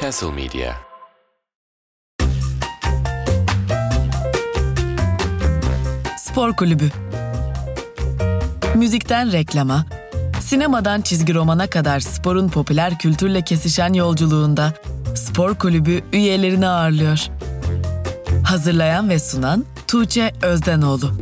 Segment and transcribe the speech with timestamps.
[0.00, 0.74] Castle Media
[6.18, 6.90] Spor Kulübü
[8.74, 9.86] Müzikten reklama,
[10.40, 14.74] sinemadan çizgi romana kadar sporun popüler kültürle kesişen yolculuğunda
[15.14, 17.26] Spor Kulübü üyelerini ağırlıyor.
[18.44, 21.12] Hazırlayan ve sunan Tuğçe Özdenoğlu.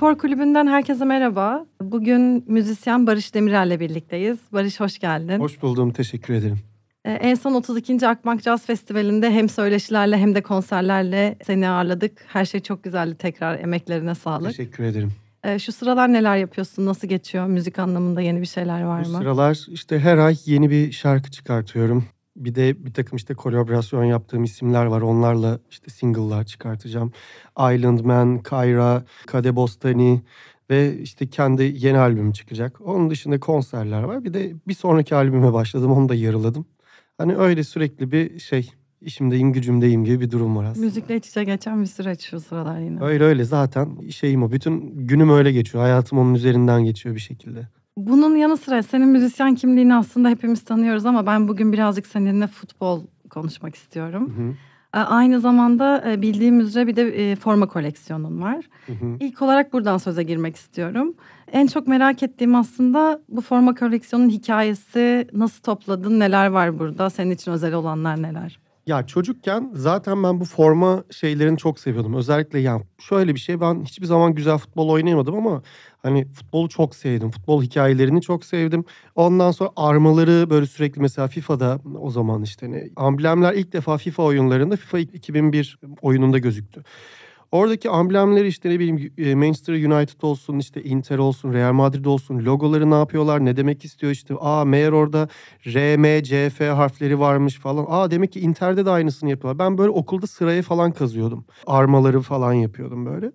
[0.00, 1.66] Spor Kulübü'nden herkese merhaba.
[1.80, 4.38] Bugün müzisyen Barış Demirel'le birlikteyiz.
[4.52, 5.40] Barış hoş geldin.
[5.40, 6.58] Hoş buldum, teşekkür ederim.
[7.04, 8.08] Ee, en son 32.
[8.08, 12.24] Akbank Jazz Festivali'nde hem söyleşilerle hem de konserlerle seni ağırladık.
[12.26, 14.48] Her şey çok güzeldi tekrar emeklerine sağlık.
[14.48, 15.12] Teşekkür ederim.
[15.44, 16.86] Ee, şu sıralar neler yapıyorsun?
[16.86, 17.46] Nasıl geçiyor?
[17.46, 19.18] Müzik anlamında yeni bir şeyler var Bu mı?
[19.18, 22.04] sıralar işte her ay yeni bir şarkı çıkartıyorum.
[22.44, 25.00] Bir de bir takım işte kolaborasyon yaptığım isimler var.
[25.00, 27.12] Onlarla işte single'lar çıkartacağım.
[27.58, 30.22] Island Man, Kayra, Kade Bostani
[30.70, 32.80] ve işte kendi yeni albümüm çıkacak.
[32.80, 34.24] Onun dışında konserler var.
[34.24, 35.92] Bir de bir sonraki albüme başladım.
[35.92, 36.66] Onu da yarıladım.
[37.18, 40.86] Hani öyle sürekli bir şey işimdeyim gücümdeyim gibi bir durum var aslında.
[40.86, 43.02] Müzikle iç içe geçen bir süreç şu sıralar yine.
[43.02, 44.52] Öyle öyle zaten şeyim o.
[44.52, 45.84] Bütün günüm öyle geçiyor.
[45.84, 47.68] Hayatım onun üzerinden geçiyor bir şekilde.
[48.06, 53.02] Bunun yanı sıra senin müzisyen kimliğini aslında hepimiz tanıyoruz ama ben bugün birazcık seninle futbol
[53.30, 54.32] konuşmak istiyorum.
[54.36, 54.54] Hı hı.
[54.94, 58.64] Ee, Aynı zamanda e, bildiğim üzere bir de e, forma koleksiyonun var.
[58.86, 59.16] Hı hı.
[59.20, 61.14] İlk olarak buradan söze girmek istiyorum.
[61.52, 65.28] En çok merak ettiğim aslında bu forma koleksiyonun hikayesi.
[65.32, 66.20] Nasıl topladın?
[66.20, 67.10] Neler var burada?
[67.10, 68.60] Senin için özel olanlar neler?
[68.86, 72.14] Ya çocukken zaten ben bu forma şeylerini çok seviyordum.
[72.14, 75.62] Özellikle yani şöyle bir şey ben hiçbir zaman güzel futbol oynayamadım ama
[76.02, 77.30] hani futbolu çok sevdim.
[77.30, 78.84] Futbol hikayelerini çok sevdim.
[79.14, 84.22] Ondan sonra armaları böyle sürekli mesela FIFA'da o zaman işte hani amblemler ilk defa FIFA
[84.22, 86.82] oyunlarında FIFA 2001 oyununda gözüktü.
[87.52, 92.38] Oradaki amblemleri işte ne bileyim e, Manchester United olsun işte Inter olsun Real Madrid olsun
[92.44, 95.28] logoları ne yapıyorlar ne demek istiyor işte aa meğer orada
[95.66, 97.86] R, M, C, F harfleri varmış falan.
[97.88, 99.66] Aa demek ki Inter'de de aynısını yapıyorlar.
[99.66, 101.44] Ben böyle okulda sıraya falan kazıyordum.
[101.66, 103.32] Armaları falan yapıyordum böyle.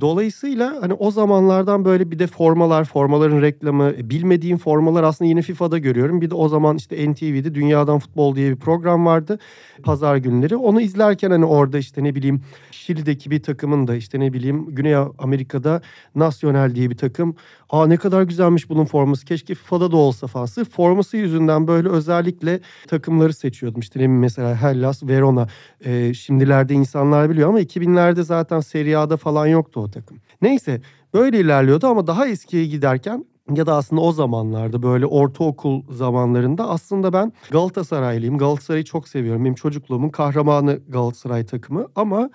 [0.00, 5.78] Dolayısıyla hani o zamanlardan böyle bir de formalar, formaların reklamı, bilmediğim formalar aslında yine FIFA'da
[5.78, 6.20] görüyorum.
[6.20, 9.38] Bir de o zaman işte NTV'de Dünyadan Futbol diye bir program vardı.
[9.82, 10.56] Pazar günleri.
[10.56, 14.94] Onu izlerken hani orada işte ne bileyim Şili'deki bir takımın da işte ne bileyim Güney
[15.18, 15.82] Amerika'da
[16.14, 17.36] Nacional diye bir takım.
[17.70, 19.24] Aa ne kadar güzelmiş bunun forması.
[19.24, 20.46] Keşke FIFA'da da olsa falan.
[20.46, 23.80] Sırf forması yüzünden böyle özellikle takımları seçiyordum.
[23.80, 25.48] İşte ne bileyim mesela Hellas, Verona.
[25.84, 30.18] Ee, şimdilerde insanlar biliyor ama 2000'lerde zaten Serie A'da falan yoktu o takım.
[30.42, 30.80] Neyse
[31.14, 37.12] böyle ilerliyordu ama daha eskiye giderken ya da aslında o zamanlarda böyle ortaokul zamanlarında aslında
[37.12, 38.38] ben Galatasaraylıyım.
[38.38, 39.44] Galatasaray'ı çok seviyorum.
[39.44, 42.30] Benim çocukluğumun kahramanı Galatasaray takımı ama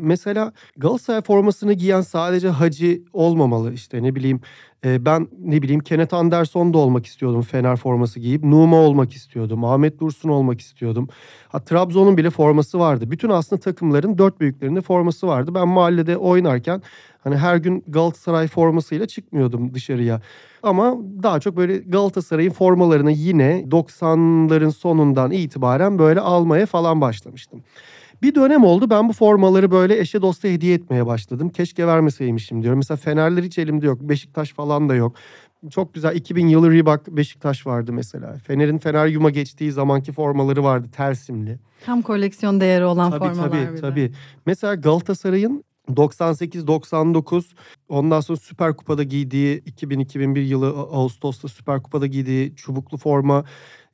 [0.00, 4.40] mesela Galatasaray formasını giyen sadece Hacı olmamalı işte ne bileyim
[4.84, 9.64] e, ben ne bileyim Kenneth Anderson da olmak istiyordum Fener forması giyip Numa olmak istiyordum
[9.64, 11.08] Ahmet Dursun olmak istiyordum.
[11.48, 13.10] Ha, Trabzon'un bile forması vardı.
[13.10, 15.54] Bütün aslında takımların dört büyüklerinde forması vardı.
[15.54, 16.82] Ben mahallede oynarken
[17.24, 20.20] hani her gün Galatasaray formasıyla çıkmıyordum dışarıya.
[20.62, 27.62] Ama daha çok böyle Galatasaray'ın formalarını yine 90'ların sonundan itibaren böyle almaya falan başlamıştım.
[28.22, 31.48] Bir dönem oldu ben bu formaları böyle eşe dosta hediye etmeye başladım.
[31.48, 32.78] Keşke vermeseymişim diyorum.
[32.78, 34.00] Mesela Fenerler hiç elimde yok.
[34.00, 35.16] Beşiktaş falan da yok.
[35.70, 38.36] Çok güzel 2000 yılı Reebok Beşiktaş vardı mesela.
[38.46, 41.58] Fener'in Fener Yuma geçtiği zamanki formaları vardı tersimli.
[41.86, 43.80] Tam koleksiyon değeri olan Tabii formalar tabii bir de.
[43.80, 44.12] tabii.
[44.46, 47.44] Mesela Galatasaray'ın 98-99
[47.88, 53.44] ondan sonra Süper Kupa'da giydiği 2000-2001 yılı Ağustos'ta Süper Kupa'da giydiği çubuklu forma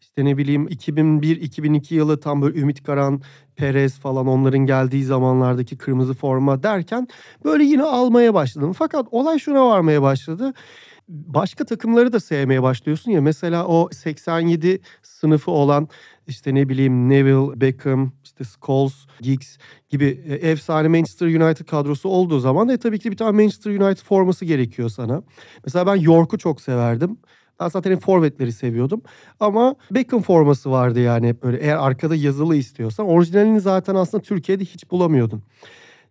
[0.01, 3.23] işte ne bileyim 2001-2002 yılı tam böyle Ümit Karan,
[3.57, 7.09] Perez falan onların geldiği zamanlardaki kırmızı forma derken
[7.45, 8.73] böyle yine almaya başladım.
[8.73, 10.53] Fakat olay şuna varmaya başladı.
[11.09, 13.21] Başka takımları da sevmeye başlıyorsun ya.
[13.21, 15.89] Mesela o 87 sınıfı olan
[16.27, 19.57] işte ne bileyim Neville, Beckham, işte Scholes, Giggs
[19.89, 24.05] gibi e, efsane Manchester United kadrosu olduğu zaman e tabii ki bir tane Manchester United
[24.05, 25.23] forması gerekiyor sana.
[25.65, 27.19] Mesela ben York'u çok severdim.
[27.61, 29.03] Ben zaten hep forvetleri seviyordum.
[29.41, 31.59] Ama Beckham forması vardı yani böyle.
[31.59, 35.43] Eğer arkada yazılı istiyorsan orijinalini zaten aslında Türkiye'de hiç bulamıyordun.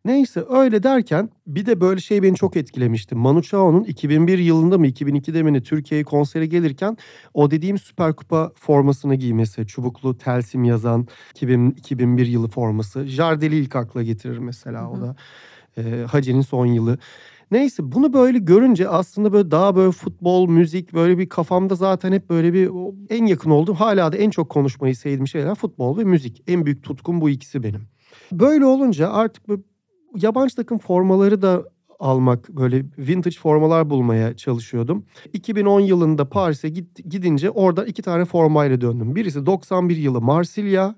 [0.06, 3.16] Neyse öyle derken bir de böyle şey beni çok etkilemişti.
[3.16, 6.98] Manu Chao'nun 2001 yılında mı 2002'de mi Türkiye'ye konsere gelirken
[7.34, 9.68] o dediğim Süper Kupa formasını giymesi.
[9.68, 13.06] Çubuklu telsim yazan 2000, 2001 yılı forması.
[13.06, 15.16] Jardeli ilk akla getirir mesela o da.
[15.78, 16.98] Ee, Hacı'nin son yılı.
[17.52, 22.30] Neyse bunu böyle görünce aslında böyle daha böyle futbol, müzik böyle bir kafamda zaten hep
[22.30, 22.70] böyle bir
[23.10, 26.44] en yakın olduğum hala da en çok konuşmayı sevdiğim şeyler futbol ve müzik.
[26.48, 27.82] En büyük tutkum bu ikisi benim.
[28.32, 29.50] Böyle olunca artık
[30.16, 31.64] yabancı takım formaları da
[32.00, 35.06] almak, böyle vintage formalar bulmaya çalışıyordum.
[35.34, 36.70] 2010 yılında Paris'e
[37.10, 39.16] gidince orada iki tane formayla döndüm.
[39.16, 40.96] Birisi 91 yılı Marsilya.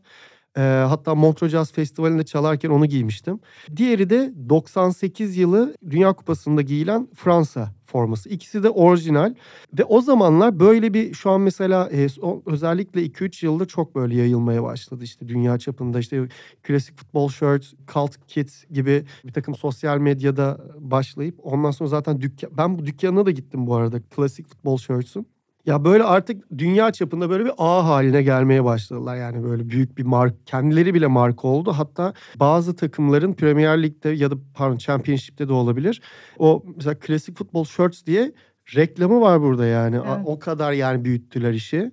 [0.57, 3.39] E, hatta Montreux Jazz Festivali'nde çalarken onu giymiştim.
[3.75, 8.29] Diğeri de 98 yılı Dünya Kupası'nda giyilen Fransa forması.
[8.29, 9.35] İkisi de orijinal
[9.79, 12.07] ve o zamanlar böyle bir şu an mesela e,
[12.45, 15.03] özellikle 2-3 yıldır çok böyle yayılmaya başladı.
[15.03, 16.27] İşte dünya çapında işte
[16.63, 22.51] klasik futbol shirt, cult kit gibi bir takım sosyal medyada başlayıp ondan sonra zaten dükkan
[22.57, 25.32] ben bu dükkanına da gittim bu arada klasik futbol shirts'ün.
[25.65, 29.15] Ya böyle artık dünya çapında böyle bir ağ haline gelmeye başladılar.
[29.15, 31.71] Yani böyle büyük bir mark, kendileri bile marka oldu.
[31.71, 36.01] Hatta bazı takımların Premier Lig'de ya da pardon Championship'te de olabilir.
[36.39, 38.33] O mesela klasik futbol shirts diye
[38.75, 39.95] reklamı var burada yani.
[39.95, 40.17] Evet.
[40.25, 41.91] O kadar yani büyüttüler işi.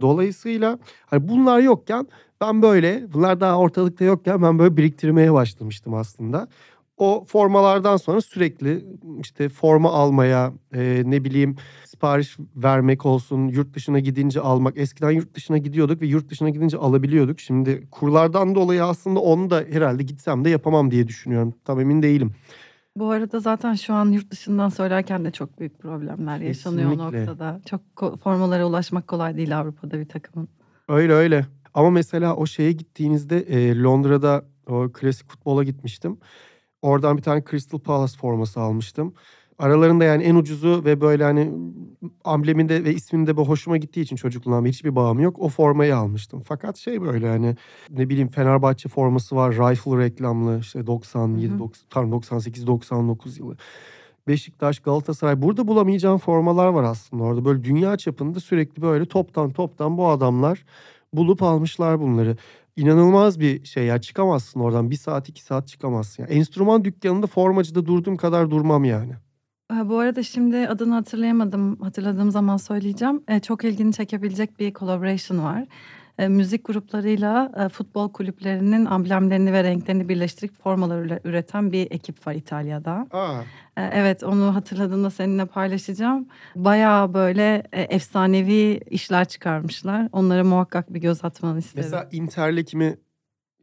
[0.00, 2.06] Dolayısıyla hani bunlar yokken
[2.40, 6.48] ben böyle bunlar daha ortalıkta yokken ben böyle biriktirmeye başlamıştım aslında
[7.02, 8.84] o formalardan sonra sürekli
[9.20, 15.34] işte forma almaya e, ne bileyim sipariş vermek olsun yurt dışına gidince almak eskiden yurt
[15.34, 20.44] dışına gidiyorduk ve yurt dışına gidince alabiliyorduk şimdi kurlardan dolayı aslında onu da herhalde gitsem
[20.44, 22.32] de yapamam diye düşünüyorum tam emin değilim.
[22.96, 27.60] Bu arada zaten şu an yurt dışından söylerken de çok büyük problemler yaşanıyor o noktada.
[27.66, 27.80] Çok
[28.22, 30.48] formalara ulaşmak kolay değil Avrupa'da bir takımın.
[30.88, 31.46] Öyle öyle.
[31.74, 36.18] Ama mesela o şeye gittiğinizde e, Londra'da o klasik futbola gitmiştim.
[36.82, 39.14] Oradan bir tane Crystal Palace forması almıştım.
[39.58, 41.52] Aralarında yani en ucuzu ve böyle hani
[42.24, 45.38] ambleminde ve isminde bu hoşuma gittiği için çocukluğumdan hiçbir bağım yok.
[45.38, 46.42] O formayı almıştım.
[46.46, 47.56] Fakat şey böyle hani
[47.90, 49.52] ne bileyim Fenerbahçe forması var.
[49.54, 53.56] Rifle reklamlı işte 97, 90, pardon 98, 99 yılı.
[54.28, 55.42] Beşiktaş, Galatasaray.
[55.42, 57.44] Burada bulamayacağım formalar var aslında orada.
[57.44, 60.64] Böyle dünya çapında sürekli böyle toptan toptan bu adamlar
[61.12, 62.36] bulup almışlar bunları
[62.76, 66.22] inanılmaz bir şey ya çıkamazsın oradan bir saat iki saat çıkamazsın.
[66.22, 69.12] Yani enstrüman dükkanında formacıda durduğum kadar durmam yani.
[69.84, 71.80] Bu arada şimdi adını hatırlayamadım.
[71.80, 73.22] Hatırladığım zaman söyleyeceğim.
[73.42, 75.66] çok ilgini çekebilecek bir collaboration var.
[76.28, 83.06] Müzik gruplarıyla futbol kulüplerinin amblemlerini ve renklerini birleştirip formalar üreten bir ekip var İtalya'da.
[83.12, 83.42] Aa.
[83.76, 86.28] evet onu hatırladığımda seninle paylaşacağım.
[86.56, 90.08] Bayağı böyle efsanevi işler çıkarmışlar.
[90.12, 91.90] Onlara muhakkak bir göz atmanı isterim.
[91.90, 92.96] Mesela Inter'le kimi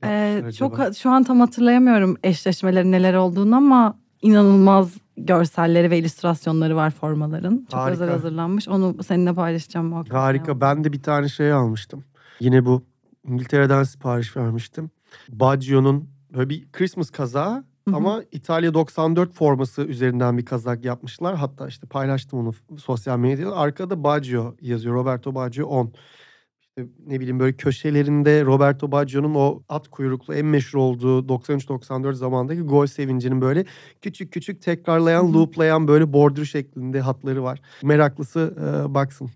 [0.03, 6.91] ee, çok şu an tam hatırlayamıyorum eşleşmelerin neler olduğunu ama inanılmaz görselleri ve illüstrasyonları var
[6.91, 7.67] formaların.
[7.71, 7.91] Çok Harika.
[7.91, 8.67] özel hazırlanmış.
[8.67, 10.13] Onu seninle paylaşacağım muhakkak.
[10.13, 10.51] Harika.
[10.51, 10.61] Ya.
[10.61, 12.03] Ben de bir tane şey almıştım.
[12.39, 12.83] Yine bu
[13.27, 14.91] İngiltere'den sipariş vermiştim.
[15.29, 17.63] Baggio'nun böyle bir Christmas kazağı
[17.93, 21.35] ama İtalya 94 forması üzerinden bir kazak yapmışlar.
[21.35, 23.55] Hatta işte paylaştım onu sosyal medyada.
[23.55, 24.95] Arkada Baggio yazıyor.
[24.95, 25.93] Roberto Baggio 10
[26.59, 32.61] işte ne bileyim böyle köşelerinde Roberto Baggio'nun o at kuyruklu en meşhur olduğu 93-94 zamandaki
[32.61, 33.65] gol sevincinin böyle
[34.01, 37.61] küçük küçük tekrarlayan, looplayan böyle border şeklinde hatları var.
[37.83, 39.29] Meraklısı e, baksın.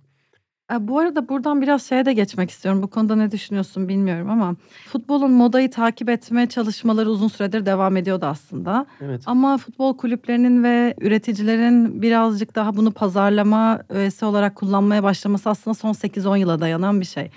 [0.80, 2.83] Bu arada buradan biraz şeye de geçmek istiyorum.
[2.83, 4.56] Bu konuda ne düşünüyorsun bilmiyorum ama
[4.88, 8.86] futbolun modayı takip etme çalışmaları uzun süredir devam ediyordu aslında.
[9.01, 9.24] Evet.
[9.25, 15.94] Ama futbol kulüplerinin ve üreticilerin birazcık daha bunu pazarlama öğesi olarak kullanmaya başlaması aslında son
[15.94, 17.31] 8-10 yıla dayanan bir şey.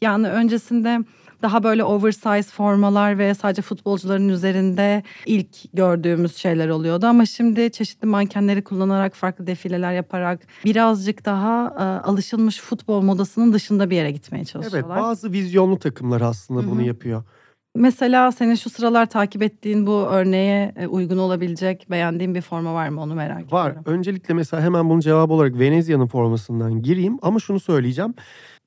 [0.00, 0.98] Yani öncesinde
[1.42, 7.06] daha böyle oversize formalar ve sadece futbolcuların üzerinde ilk gördüğümüz şeyler oluyordu.
[7.06, 13.90] Ama şimdi çeşitli mankenleri kullanarak farklı defileler yaparak birazcık daha e, alışılmış futbol modasının dışında
[13.90, 14.96] bir yere gitmeye çalışıyorlar.
[14.96, 16.70] Evet bazı vizyonlu takımlar aslında Hı-hı.
[16.70, 17.24] bunu yapıyor.
[17.74, 22.88] Mesela senin şu sıralar takip ettiğin bu örneğe e, uygun olabilecek beğendiğin bir forma var
[22.88, 23.70] mı onu merak var.
[23.70, 23.86] ediyorum.
[23.86, 23.92] Var.
[23.92, 28.14] Öncelikle mesela hemen bunun cevabı olarak Venezia'nın formasından gireyim ama şunu söyleyeceğim.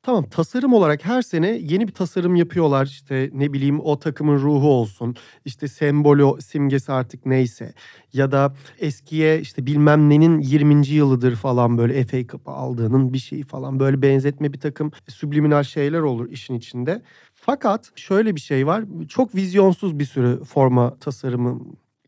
[0.03, 2.85] Tamam tasarım olarak her sene yeni bir tasarım yapıyorlar.
[2.85, 5.15] İşte ne bileyim o takımın ruhu olsun.
[5.45, 7.73] İşte sembolü, simgesi artık neyse.
[8.13, 10.87] Ya da eskiye işte bilmem nenin 20.
[10.87, 13.79] yılıdır falan böyle FA Cup'ı aldığının bir şeyi falan.
[13.79, 17.01] Böyle benzetme bir takım subliminal şeyler olur işin içinde.
[17.45, 18.83] Fakat şöyle bir şey var.
[19.09, 21.59] Çok vizyonsuz bir sürü forma tasarımı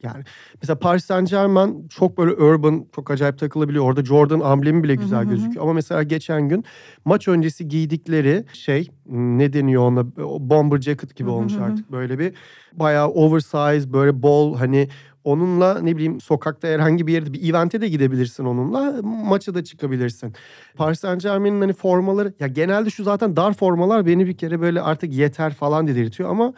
[0.03, 0.23] yani
[0.61, 3.85] mesela Paris Saint Germain çok böyle urban, çok acayip takılabiliyor.
[3.85, 5.29] Orada Jordan amblemi bile güzel hı hı.
[5.29, 5.63] gözüküyor.
[5.63, 6.65] Ama mesela geçen gün
[7.05, 10.05] maç öncesi giydikleri şey ne deniyor ona
[10.49, 11.63] bomber jacket gibi olmuş hı hı.
[11.63, 12.33] artık böyle bir
[12.73, 14.89] bayağı oversize böyle bol hani
[15.25, 19.01] onunla ne bileyim sokakta herhangi bir yerde bir evente de gidebilirsin onunla.
[19.03, 20.33] Maça da çıkabilirsin.
[20.75, 24.81] Paris Saint Germain'in hani formaları ya genelde şu zaten dar formalar beni bir kere böyle
[24.81, 26.53] artık yeter falan dedirtiyor ama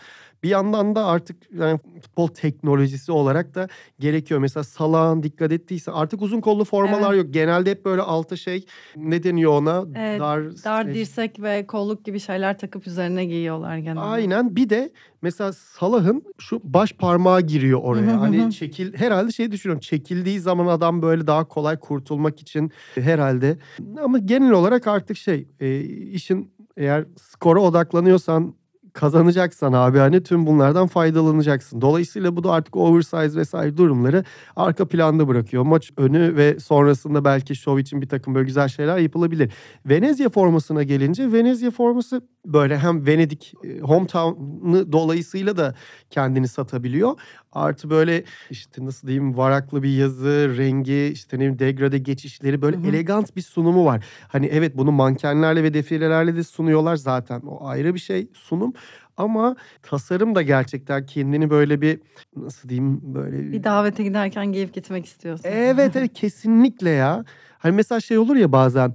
[0.47, 3.67] Bir yandan da artık yani futbol teknolojisi olarak da
[3.99, 4.39] gerekiyor.
[4.39, 7.23] Mesela Salah'ın dikkat ettiyse artık uzun kollu formalar Evet.
[7.25, 7.33] yok.
[7.33, 9.85] Genelde hep böyle altı şey ne deniyor ona?
[9.95, 13.99] Ee, dar Dar streç- dirsek ve kolluk gibi şeyler takıp üzerine giyiyorlar genelde.
[13.99, 14.55] Aynen.
[14.55, 18.21] Bir de mesela Salah'ın şu baş parmağı giriyor oraya.
[18.21, 19.79] Hani çekil herhalde şey düşünüyorum.
[19.81, 23.57] Çekildiği zaman adam böyle daha kolay kurtulmak için herhalde.
[24.03, 28.55] Ama genel olarak artık şey e, işin eğer skora odaklanıyorsan
[28.97, 31.81] kazanacaksan abi hani tüm bunlardan faydalanacaksın.
[31.81, 34.23] Dolayısıyla bu da artık oversize vesaire durumları
[34.55, 35.63] arka planda bırakıyor.
[35.63, 39.51] Maç önü ve sonrasında belki şov için bir takım böyle güzel şeyler yapılabilir.
[39.85, 42.21] Venezia formasına gelince Venezia forması
[42.53, 45.75] böyle hem Venedik e, hometown'ı dolayısıyla da
[46.09, 47.19] kendini satabiliyor.
[47.51, 52.77] Artı böyle işte nasıl diyeyim varaklı bir yazı, rengi, işte ne bileyim degrade geçişleri böyle
[52.77, 52.87] Hı hı.
[52.87, 54.05] elegant bir sunumu var.
[54.27, 57.41] Hani evet bunu mankenlerle ve defilelerle de sunuyorlar zaten.
[57.41, 58.73] O ayrı bir şey sunum.
[59.17, 61.99] Ama tasarım da gerçekten kendini böyle bir
[62.35, 65.49] nasıl diyeyim böyle Bir davete giderken giyip gitmek istiyorsun.
[65.51, 67.25] Evet evet kesinlikle ya.
[67.59, 68.93] Hani mesela şey olur ya bazen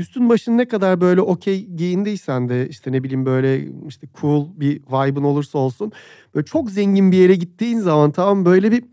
[0.00, 4.82] üstün başın ne kadar böyle okey giyindiysen de işte ne bileyim böyle işte cool bir
[4.82, 5.92] vibe'ın olursa olsun
[6.34, 8.84] böyle çok zengin bir yere gittiğin zaman tamam böyle bir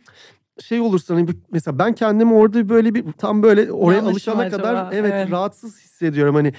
[0.62, 4.64] şey olursa hani mesela ben kendimi orada böyle bir tam böyle oraya Yanlış alışana acaba?
[4.64, 5.32] kadar evet, Evet.
[5.32, 6.54] rahatsız hissediyorum hani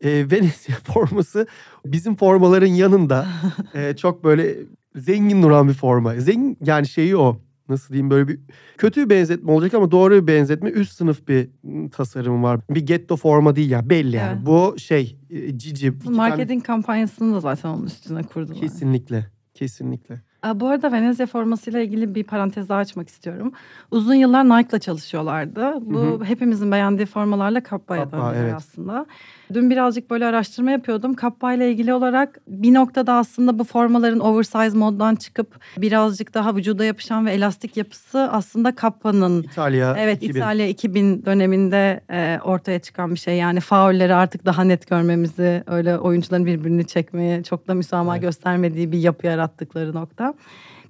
[0.00, 1.46] e, Venezia forması
[1.86, 3.26] bizim formaların yanında
[3.74, 4.56] e, çok böyle
[4.96, 6.14] zengin duran bir forma.
[6.14, 7.40] Zengin yani şeyi o
[7.70, 8.38] nasıl diyeyim böyle bir
[8.78, 10.70] kötü bir benzetme olacak ama doğru bir benzetme.
[10.70, 12.60] Üst sınıf bir ım, tasarım var.
[12.70, 14.36] Bir getto forma değil ya belli yani.
[14.36, 14.46] Evet.
[14.46, 15.16] Bu şey
[15.56, 15.88] cici.
[15.88, 18.60] iki tane- Marketing kampanyasını da zaten onun üstüne kurdular.
[18.60, 19.26] Kesinlikle.
[19.54, 20.22] Kesinlikle.
[20.42, 23.52] Aa, Bu arada Venezia formasıyla ilgili bir parantez daha açmak istiyorum.
[23.90, 25.74] Uzun yıllar Nike'la çalışıyorlardı.
[25.80, 28.54] Bu Hı hepimizin beğendiği formalarla Kappa'ya Kappa, döndüler evet.
[28.56, 29.06] aslında.
[29.52, 31.14] Dün birazcık böyle araştırma yapıyordum.
[31.14, 36.84] Kappa ile ilgili olarak bir noktada aslında bu formaların oversize moddan çıkıp birazcık daha vücuda
[36.84, 40.40] yapışan ve elastik yapısı aslında Kappa'nın İtalya Evet 2000.
[40.40, 43.36] İtalya 2000 döneminde e, ortaya çıkan bir şey.
[43.36, 48.22] Yani faulleri artık daha net görmemizi, öyle oyuncuların birbirini çekmeye çok da müsamaha Evet.
[48.22, 50.29] göstermediği bir yapı yarattıkları nokta.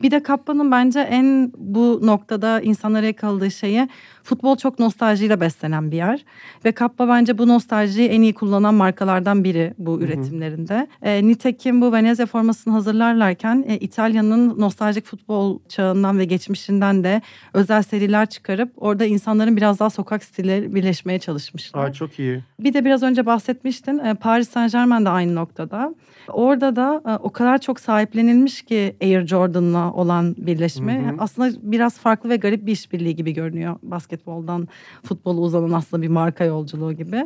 [0.03, 3.89] Bir de Kappa'nın bence en bu noktada insanlara yakaladığı şeyi
[4.23, 6.25] futbol çok nostaljiyle beslenen bir yer.
[6.65, 10.05] Ve Kappa bence bu nostaljiyi en iyi kullanan markalardan biri bu hı.
[10.05, 10.87] üretimlerinde.
[11.03, 17.23] E, nitekim bu Venezia formasını hazırlarlarken e, İtalya'nın nostaljik futbol çağından ve geçmişinden de
[17.55, 21.89] özel seriler çıkarıp orada insanların biraz daha sokak stili birleşmeye çalışmışlar.
[21.89, 22.43] Aa, çok iyi.
[22.61, 25.95] Bir de biraz önce bahsetmiştin e, Paris Saint Germain de aynı noktada.
[26.29, 31.05] Orada da e, o kadar çok sahiplenilmiş ki Air Jordan'la olan birleşme.
[31.07, 31.15] Hı hı.
[31.19, 33.77] Aslında biraz farklı ve garip bir işbirliği gibi görünüyor.
[34.11, 34.69] Basketboldan
[35.05, 37.17] futbola uzanan aslında bir marka yolculuğu gibi.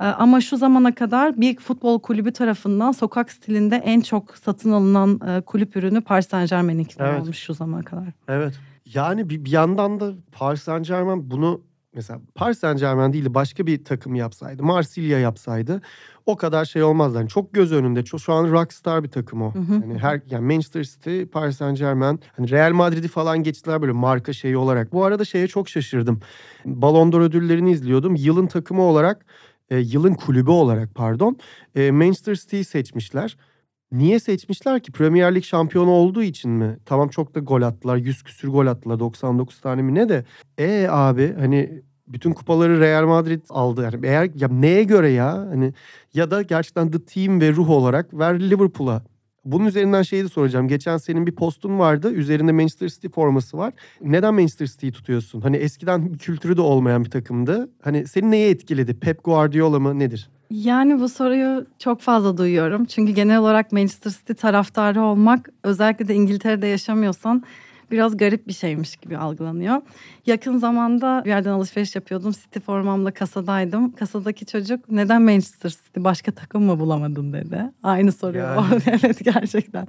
[0.00, 5.20] E, Ama şu zamana kadar bir futbol kulübü tarafından sokak stilinde en çok satın alınan
[5.28, 7.22] e, kulüp ürünü Paris Saint Germain'inkiler Evet.
[7.22, 8.08] olmuş şu zamana kadar.
[8.28, 8.54] Evet.
[8.94, 11.60] Yani bir, bir yandan da Paris Saint Germain bunu
[11.94, 15.82] mesela Paris Saint Germain değil de başka bir takım yapsaydı, Marsilya yapsaydı
[16.28, 17.18] o kadar şey olmazdı.
[17.18, 18.04] Yani çok göz önünde.
[18.04, 19.54] Çok, şu an rockstar bir takım o.
[19.54, 19.72] Hı hı.
[19.72, 24.32] Yani her yani Manchester City, Paris Saint Germain, hani Real Madrid'i falan geçtiler böyle marka
[24.32, 24.92] şeyi olarak.
[24.92, 26.20] Bu arada şeye çok şaşırdım.
[26.64, 28.14] Ballon d'Or ödüllerini izliyordum.
[28.14, 29.26] Yılın takımı olarak,
[29.70, 31.36] e, yılın kulübü olarak pardon,
[31.74, 33.36] e, Manchester City'yi seçmişler.
[33.92, 34.92] Niye seçmişler ki?
[34.92, 36.78] Premier Lig şampiyonu olduğu için mi?
[36.86, 37.96] Tamam çok da gol attılar.
[37.96, 39.00] 100 küsür gol attılar.
[39.00, 40.24] 99 tane mi ne de.
[40.58, 43.82] E abi hani bütün kupaları Real Madrid aldı.
[43.82, 45.32] Yani eğer ya neye göre ya?
[45.32, 45.72] Hani
[46.14, 49.02] ya da gerçekten the team ve ruh olarak ver Liverpool'a.
[49.44, 50.68] Bunun üzerinden şeyi de soracağım.
[50.68, 52.12] Geçen senin bir postun vardı.
[52.12, 53.72] Üzerinde Manchester City forması var.
[54.02, 55.40] Neden Manchester City'yi tutuyorsun?
[55.40, 57.70] Hani eskiden bir kültürü de olmayan bir takımdı.
[57.82, 59.00] Hani seni neye etkiledi?
[59.00, 60.30] Pep Guardiola mı nedir?
[60.50, 62.84] Yani bu soruyu çok fazla duyuyorum.
[62.84, 67.42] Çünkü genel olarak Manchester City taraftarı olmak özellikle de İngiltere'de yaşamıyorsan
[67.90, 69.80] biraz garip bir şeymiş gibi algılanıyor.
[70.26, 72.32] Yakın zamanda bir yerden alışveriş yapıyordum.
[72.32, 73.92] City formamla kasadaydım.
[73.92, 77.62] Kasadaki çocuk neden Manchester City başka takım mı bulamadın dedi.
[77.82, 78.42] Aynı soruyu.
[78.42, 78.82] Yani.
[78.86, 79.86] evet gerçekten.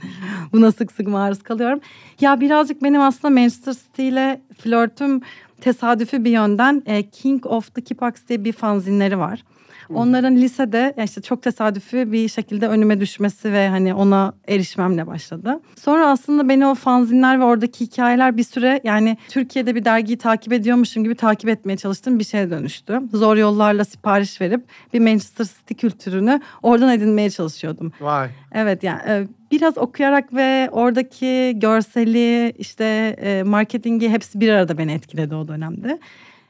[0.53, 1.79] Buna sık sık maruz kalıyorum.
[2.21, 5.21] Ya birazcık benim aslında Manchester City ile flörtüm
[5.61, 9.43] tesadüfi bir yönden e, King of the Kipax diye bir fanzinleri var.
[9.93, 15.59] Onların lisede işte çok tesadüfi bir şekilde önüme düşmesi ve hani ona erişmemle başladı.
[15.75, 20.53] Sonra aslında beni o fanzinler ve oradaki hikayeler bir süre yani Türkiye'de bir dergiyi takip
[20.53, 23.01] ediyormuşum gibi takip etmeye çalıştığım bir şeye dönüştü.
[23.13, 27.91] Zor yollarla sipariş verip bir Manchester City kültürünü oradan edinmeye çalışıyordum.
[28.01, 28.29] Vay.
[28.53, 34.91] Evet yani e, biraz okuyarak ve oradaki görseli işte e, marketingi hepsi bir arada beni
[34.91, 35.99] etkiledi o dönemde.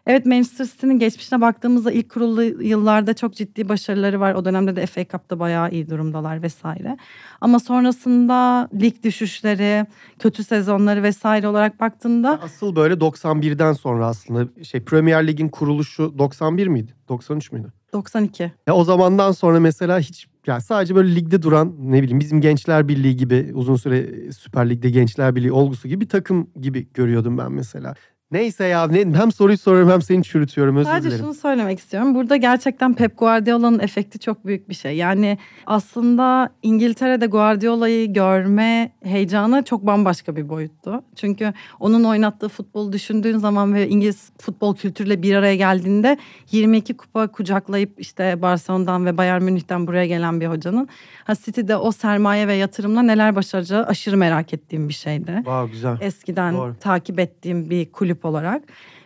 [0.10, 4.34] Evet Manchester City'nin geçmişine baktığımızda ilk kurulduğu yıllarda çok ciddi başarıları var.
[4.34, 6.98] O dönemde de FA Cup'ta bayağı iyi durumdalar vesaire.
[7.42, 9.86] Ama sonrasında lig düşüşleri,
[10.20, 16.68] kötü sezonları vesaire olarak baktığında Asıl böyle 91'den sonra aslında şey Premier Lig'in kuruluşu 91
[16.68, 16.94] miydi?
[17.10, 17.74] 93 müydü?
[17.94, 18.52] 92.
[18.68, 22.88] Ya o zamandan sonra mesela hiç yani sadece böyle ligde duran ne bileyim bizim Gençler
[22.88, 27.52] Birliği gibi uzun süre Süper Lig'de Gençler Birliği olgusu gibi bir takım gibi görüyordum ben
[27.52, 27.96] mesela.
[28.32, 31.26] Neyse ya ne, hem soruyu soruyorum hem seni çürütüyorum özür Sadece dilerim.
[31.26, 32.16] şunu söylemek istiyorum.
[32.16, 34.96] Burada gerçekten Pep Guardiola'nın efekti çok büyük bir şey.
[34.98, 41.04] Yani aslında İngiltere'de Guardiola'yı görme heyecanı çok bambaşka bir boyuttu.
[41.16, 46.18] Çünkü onun oynattığı futbolu düşündüğün zaman ve İngiliz futbol kültürüyle bir araya geldiğinde
[46.52, 50.88] 22 kupa kucaklayıp işte Barcelona'dan ve Bayern Münih'ten buraya gelen bir hocanın
[51.24, 55.98] ha City'de o sermaye ve yatırımla neler başaracağı aşırı merak ettiğim bir şeydi Wow güzel.
[56.02, 56.76] eskiden Doğru.
[56.80, 58.64] takip ettiğim bir kulüp olarak.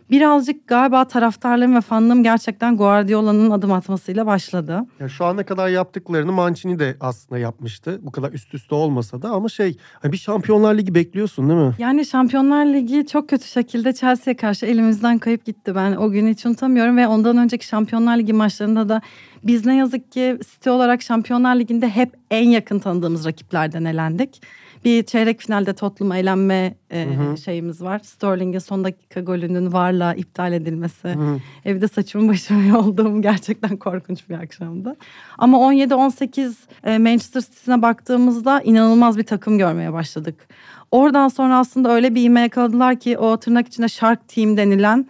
[0.09, 4.81] Birazcık galiba taraftarlığım ve fanlığım gerçekten Guardiola'nın adım atmasıyla başladı.
[4.99, 7.99] Ya şu ana kadar yaptıklarını Mancini de aslında yapmıştı.
[8.01, 11.73] Bu kadar üst üste olmasa da ama şey hani bir Şampiyonlar Ligi bekliyorsun değil mi?
[11.77, 15.75] Yani Şampiyonlar Ligi çok kötü şekilde Chelsea'ye karşı elimizden kayıp gitti.
[15.75, 19.01] Ben o günü hiç unutamıyorum ve ondan önceki Şampiyonlar Ligi maçlarında da
[19.43, 24.41] biz ne yazık ki City olarak Şampiyonlar Ligi'nde hep en yakın tanıdığımız rakiplerden elendik.
[24.85, 27.37] Bir çeyrek finalde Tottenham'a elenme e, Hı hı.
[27.37, 27.99] şeyimiz var.
[27.99, 31.07] Sterling'in son dakika golünün varla iptal edilmesi.
[31.07, 31.39] Hı.
[31.65, 34.95] Evde saçımı başımı yolduğum gerçekten korkunç bir akşamdı.
[35.37, 40.47] Ama 17-18 e, Manchester City'sine baktığımızda inanılmaz bir takım görmeye başladık.
[40.93, 45.07] Oradan sonra aslında öyle bir ivme yakaladılar ki o tırnak içinde Shark Team denilen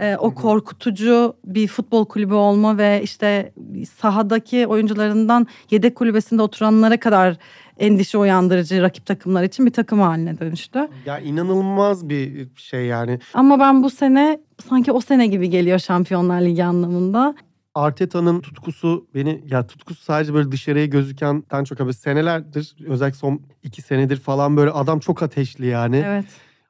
[0.00, 3.52] e, o korkutucu bir futbol kulübü olma ve işte
[3.96, 7.36] sahadaki oyuncularından yedek kulübesinde oturanlara kadar
[7.78, 10.88] endişe uyandırıcı rakip takımlar için bir takım haline dönüştü.
[11.06, 13.18] Ya inanılmaz bir şey yani.
[13.34, 17.34] Ama ben bu sene sanki o sene gibi geliyor Şampiyonlar Ligi anlamında.
[17.74, 23.82] Arteta'nın tutkusu beni ya tutkusu sadece böyle dışarıya gözükenden çok abi senelerdir özellikle son iki
[23.82, 26.02] senedir falan böyle adam çok ateşli yani.
[26.06, 26.24] Evet.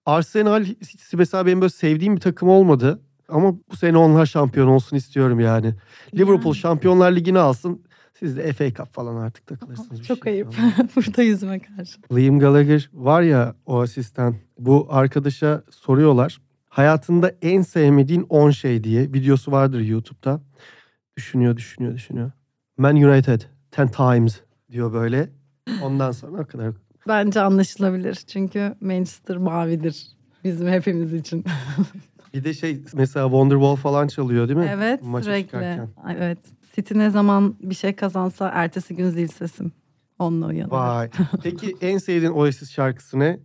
[0.07, 0.65] Arsenal
[1.13, 3.01] mesela benim böyle sevdiğim bir takım olmadı.
[3.29, 5.75] Ama bu sene onlar şampiyon olsun istiyorum yani.
[6.15, 6.57] Liverpool Yani.
[6.57, 7.83] Şampiyonlar Ligi'ni alsın.
[8.19, 10.03] Siz de FA Cup falan artık takılırsınız.
[10.03, 10.49] Çok şey ayıp.
[10.97, 11.99] Burada yüzüme karşı.
[12.13, 14.37] Liam Gallagher var ya o asistan.
[14.59, 16.41] Bu arkadaşa soruyorlar.
[16.69, 20.41] Hayatında en sevmediğin 10 şey diye videosu vardır YouTube'da.
[21.17, 22.31] Düşünüyor, düşünüyor, düşünüyor.
[22.79, 23.41] Man United
[23.79, 25.29] 10 times diyor böyle.
[25.83, 26.73] Ondan sonra o kadar.
[27.09, 28.15] Bence anlaşılabilir.
[28.15, 30.07] Çünkü Manchester mavidir.
[30.45, 31.45] Bizim hepimiz için.
[32.35, 34.71] Bir de şey mesela Wonderwall falan çalıyor değil mi?
[34.75, 35.47] evet Maça sürekli.
[35.47, 35.89] çıkarken.
[36.17, 36.39] Evet.
[36.77, 39.73] City ne zaman bir şey kazansa ertesi gün zil sesim.
[40.19, 40.81] Onunla uyanıyor.
[40.81, 41.11] Vay.
[41.43, 43.41] Peki en sevdiğin Oasis şarkısı ne?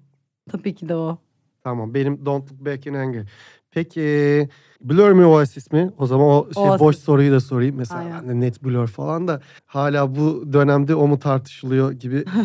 [0.49, 1.17] Tabii ki de o.
[1.63, 3.25] Tamam benim Don't Look Back in Anger.
[3.71, 4.49] Peki
[4.81, 5.91] Blur mi Oasis mi?
[5.97, 6.79] O zaman o şey Oasis.
[6.79, 7.75] boş soruyu da sorayım.
[7.75, 8.29] Mesela Aynen.
[8.29, 12.25] de net Blur falan da hala bu dönemde o mu tartışılıyor gibi.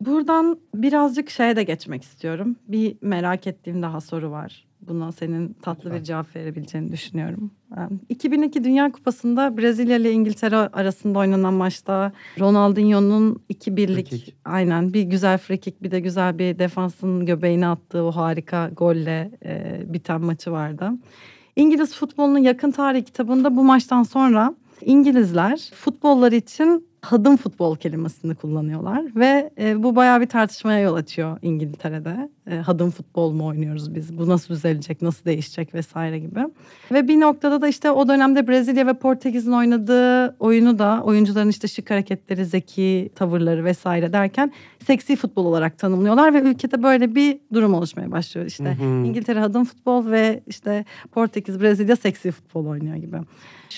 [0.00, 2.56] Buradan birazcık şeye de geçmek istiyorum.
[2.68, 4.66] Bir merak ettiğim daha soru var.
[4.88, 6.00] Buna senin tatlı Lütfen.
[6.00, 7.50] bir cevap verebileceğini düşünüyorum.
[7.76, 14.36] Ee, 2002 Dünya Kupası'nda Brezilya ile İngiltere arasında oynanan maçta Ronaldinho'nun iki birlik Free kick.
[14.44, 19.30] aynen bir güzel free kick bir de güzel bir defansın göbeğine attığı o harika golle
[19.44, 20.90] e, biten maçı vardı.
[21.56, 29.04] İngiliz futbolunun yakın tarih kitabında bu maçtan sonra İngilizler futbolları için hadım futbol kelimesini kullanıyorlar
[29.16, 32.28] ve e, bu bayağı bir tartışmaya yol açıyor İngiltere'de.
[32.50, 34.18] E, hadım futbol mu oynuyoruz biz?
[34.18, 36.40] Bu nasıl düzelecek, nasıl değişecek vesaire gibi.
[36.92, 41.68] Ve bir noktada da işte o dönemde Brezilya ve Portekiz'in oynadığı oyunu da oyuncuların işte
[41.68, 44.52] şık hareketleri, zeki tavırları vesaire derken
[44.86, 48.46] seksi futbol olarak tanımlıyorlar ve ülkede böyle bir durum oluşmaya başlıyor.
[48.46, 49.06] İşte Hı hı.
[49.06, 53.16] İngiltere hadım futbol ve işte Portekiz, Brezilya seksi futbol oynuyor gibi.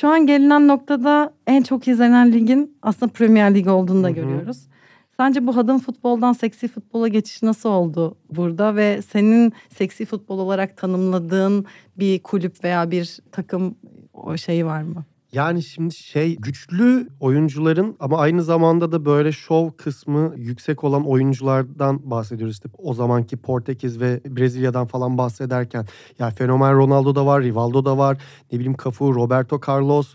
[0.01, 4.15] Şu an gelinen noktada en çok izlenen ligin aslında Premier Lig olduğunu da Hı hı.
[4.15, 4.59] görüyoruz.
[5.17, 10.77] Sence bu hadım futboldan seksi futbola geçiş nasıl oldu burada ve senin seksi futbol olarak
[10.77, 11.67] tanımladığın
[11.99, 13.75] bir kulüp veya bir takım
[14.13, 15.05] o şeyi var mı?
[15.37, 22.11] Yani şimdi şey güçlü oyuncuların ama aynı zamanda da böyle şov kısmı yüksek olan oyunculardan
[22.11, 22.55] bahsediyoruz.
[22.55, 25.87] İşte o zamanki Portekiz ve Brezilya'dan falan bahsederken
[26.19, 28.19] ya fenomen Ronaldo da var, Rivaldo da var,
[28.53, 30.15] ne bileyim Cafu, Roberto Carlos.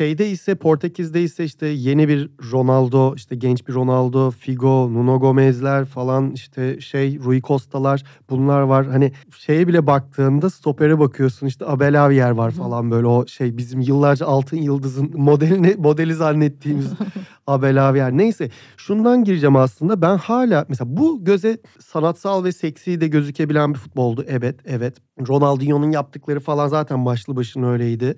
[0.00, 5.84] Şeyde ise Portekiz'de ise işte yeni bir Ronaldo, işte genç bir Ronaldo, Figo, Nuno Gomez'ler
[5.84, 8.86] falan işte şey Rui Costa'lar bunlar var.
[8.86, 13.06] Hani şeye bile baktığında stopere bakıyorsun işte Abel Avier var falan böyle.
[13.06, 16.86] O şey bizim yıllarca altın yıldızın modelini modeli zannettiğimiz
[17.46, 20.02] Abel abi yani neyse şundan gireceğim aslında.
[20.02, 24.24] Ben hala mesela bu göze sanatsal ve seksi de gözükebilen bir futboldu.
[24.28, 24.96] Evet evet.
[25.28, 28.16] Ronaldinho'nun yaptıkları falan zaten başlı başına öyleydi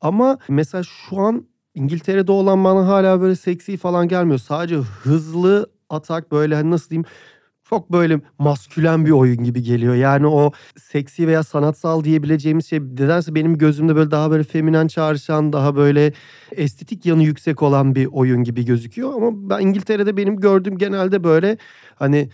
[0.00, 6.32] ama mesela şu an İngiltere'de olan bana hala böyle seksi falan gelmiyor sadece hızlı atak
[6.32, 7.06] böyle hani nasıl diyeyim
[7.70, 9.94] çok böyle maskülen bir oyun gibi geliyor.
[9.94, 15.52] Yani o seksi veya sanatsal diyebileceğimiz şey nedense benim gözümde böyle daha böyle feminen çağrışan,
[15.52, 16.12] daha böyle
[16.52, 19.14] estetik yanı yüksek olan bir oyun gibi gözüküyor.
[19.14, 21.58] Ama ben İngiltere'de benim gördüğüm genelde böyle
[21.94, 22.30] hani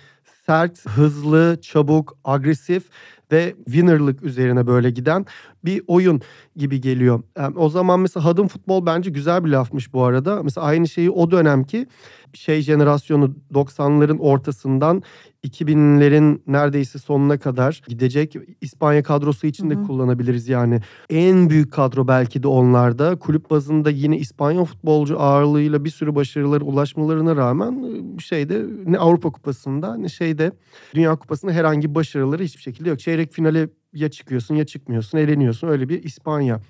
[0.47, 2.85] sert, hızlı, çabuk, agresif
[3.33, 5.27] ve winner'lık üzerine böyle giden
[5.67, 6.21] bir oyun
[6.57, 7.23] gibi geliyor.
[7.39, 10.43] Yani o zaman mesela hadım futbol bence güzel bir lafmış bu arada.
[10.43, 11.87] Mesela aynı şeyi o dönemki
[12.35, 15.03] şey jenerasyonu 90'ların ortasından
[15.45, 20.81] 2000'lerin neredeyse sonuna kadar gidecek İspanya kadrosu için de kullanabiliriz yani.
[21.11, 23.17] En büyük kadro belki de onlarda.
[23.17, 29.97] Kulüp bazında yine İspanya futbolcu ağırlığıyla bir sürü başarılara ulaşmalarına rağmen şeyde ne Avrupa Kupası'nda
[29.97, 30.53] ne şeyde
[30.95, 33.01] Dünya Kupası'nda herhangi başarıları hiçbir şekilde yok.
[33.01, 35.69] Çeyrek finale ya çıkıyorsun ya çıkmıyorsun, eğleniyorsun.
[35.69, 36.61] Öyle bir İspanya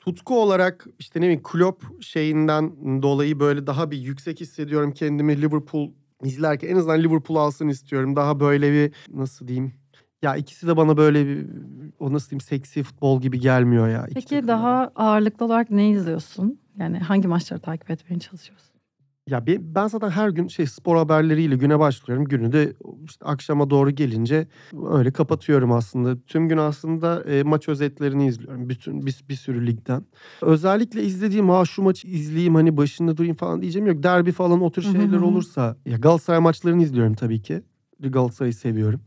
[0.00, 5.90] tutku olarak işte ne bileyim Klopp şeyinden dolayı böyle daha bir yüksek hissediyorum kendimi Liverpool
[6.24, 8.16] izlerken en azından Liverpool alsın istiyorum.
[8.16, 9.72] Daha böyle bir nasıl diyeyim
[10.22, 11.46] ya ikisi de bana böyle bir
[11.98, 14.06] o nasıl diyeyim seksi futbol gibi gelmiyor ya.
[14.14, 16.58] Peki daha ağırlıklı olarak ne izliyorsun?
[16.78, 18.71] Yani hangi maçları takip etmeye çalışıyorsun?
[19.28, 22.24] Ya ben zaten her gün şey spor haberleriyle güne başlıyorum.
[22.24, 22.72] Günü de
[23.04, 24.46] işte akşama doğru gelince
[24.90, 26.20] öyle kapatıyorum aslında.
[26.26, 28.68] Tüm gün aslında e, maç özetlerini izliyorum.
[28.68, 30.04] Bütün bir, bir sürü ligden.
[30.42, 34.02] Özellikle izlediğim ha şu maçı izleyeyim hani başında durayım falan diyeceğim yok.
[34.02, 37.62] Derbi falan o tür şeyler olursa ya Galatasaray maçlarını izliyorum tabii ki.
[38.00, 39.00] Galatasaray'ı seviyorum.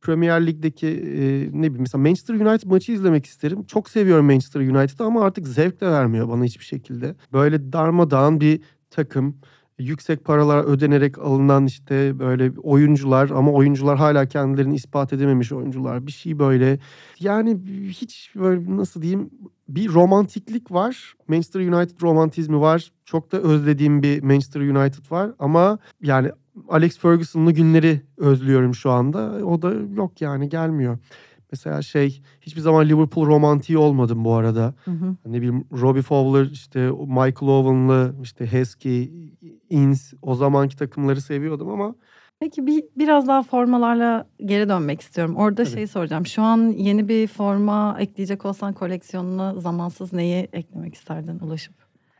[0.00, 3.64] Premier Lig'deki e, ne bileyim mesela Manchester United maçı izlemek isterim.
[3.64, 7.14] Çok seviyorum Manchester United'ı ama artık zevk de vermiyor bana hiçbir şekilde.
[7.32, 9.36] Böyle darmadağın bir takım
[9.82, 16.06] yüksek paralar ödenerek alınan işte böyle oyuncular ama oyuncular hala kendilerini ispat edememiş oyuncular.
[16.06, 16.78] Bir şey böyle
[17.20, 19.30] yani hiç böyle nasıl diyeyim
[19.68, 21.14] bir romantiklik var.
[21.28, 22.92] Manchester United romantizmi var.
[23.04, 26.30] Çok da özlediğim bir Manchester United var ama yani
[26.68, 29.46] Alex Ferguson'lı günleri özlüyorum şu anda.
[29.46, 30.98] O da yok yani gelmiyor.
[31.52, 34.74] Mesela şey hiçbir zaman Liverpool romantiği olmadım bu arada.
[34.84, 35.16] Hı hı.
[35.26, 39.12] Ne bileyim Robbie Fowler işte Michael Owen'lı işte Heskey,
[39.70, 41.94] Ince o zamanki takımları seviyordum ama
[42.40, 45.36] Peki bir biraz daha formalarla geri dönmek istiyorum.
[45.36, 45.74] Orada Tabii.
[45.74, 46.26] şeyi soracağım.
[46.26, 51.74] Şu an yeni bir forma ekleyecek olsan koleksiyonuna zamansız neyi eklemek isterdin ulaşıp?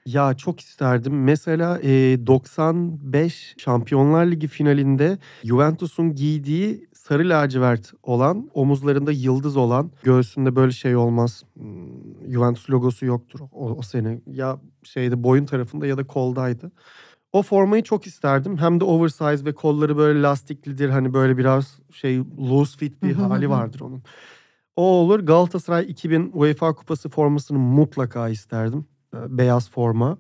[0.07, 1.25] Ya çok isterdim.
[1.25, 10.57] Mesela e, 95 Şampiyonlar Ligi finalinde Juventus'un giydiği sarı lacivert olan, omuzlarında yıldız olan, göğsünde
[10.57, 11.45] böyle şey olmaz.
[11.55, 14.21] Hmm, Juventus logosu yoktur o, o sene.
[14.27, 16.73] Ya şeyde boyun tarafında ya da koldaydı.
[17.33, 18.59] O formayı çok isterdim.
[18.59, 20.89] Hem de oversize ve kolları böyle lastiklidir.
[20.89, 24.03] Hani böyle biraz şey loose fit bir hali vardır onun.
[24.77, 25.21] O olur.
[25.21, 28.87] Galatasaray 2000 UEFA Kupası formasını mutlaka isterdim.
[29.15, 30.19] Ee, beyaz forma.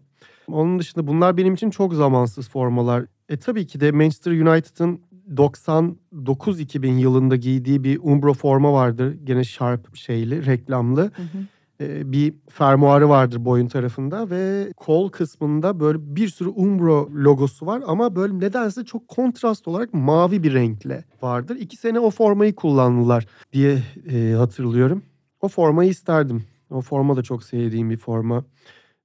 [0.49, 3.07] Onun dışında bunlar benim için çok zamansız formalar.
[3.29, 9.17] E tabii ki de Manchester United'ın 99-2000 yılında giydiği bir Umbro forma vardır.
[9.25, 11.03] Gene Sharp şeyli, reklamlı.
[11.03, 11.39] Hı hı.
[11.81, 17.83] Ee, bir fermuarı vardır boyun tarafında ve kol kısmında böyle bir sürü Umbro logosu var
[17.87, 21.57] ama böyle nedense çok kontrast olarak mavi bir renkle vardır.
[21.57, 25.03] İki sene o formayı kullandılar diye e, hatırlıyorum.
[25.41, 26.45] O formayı isterdim.
[26.71, 28.45] O forma da çok sevdiğim bir forma.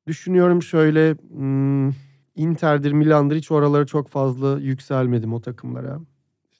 [0.07, 1.89] Düşünüyorum şöyle hmm,
[2.37, 5.99] Inter'dir, Milan'dır hiç oralara çok fazla yükselmedim o takımlara.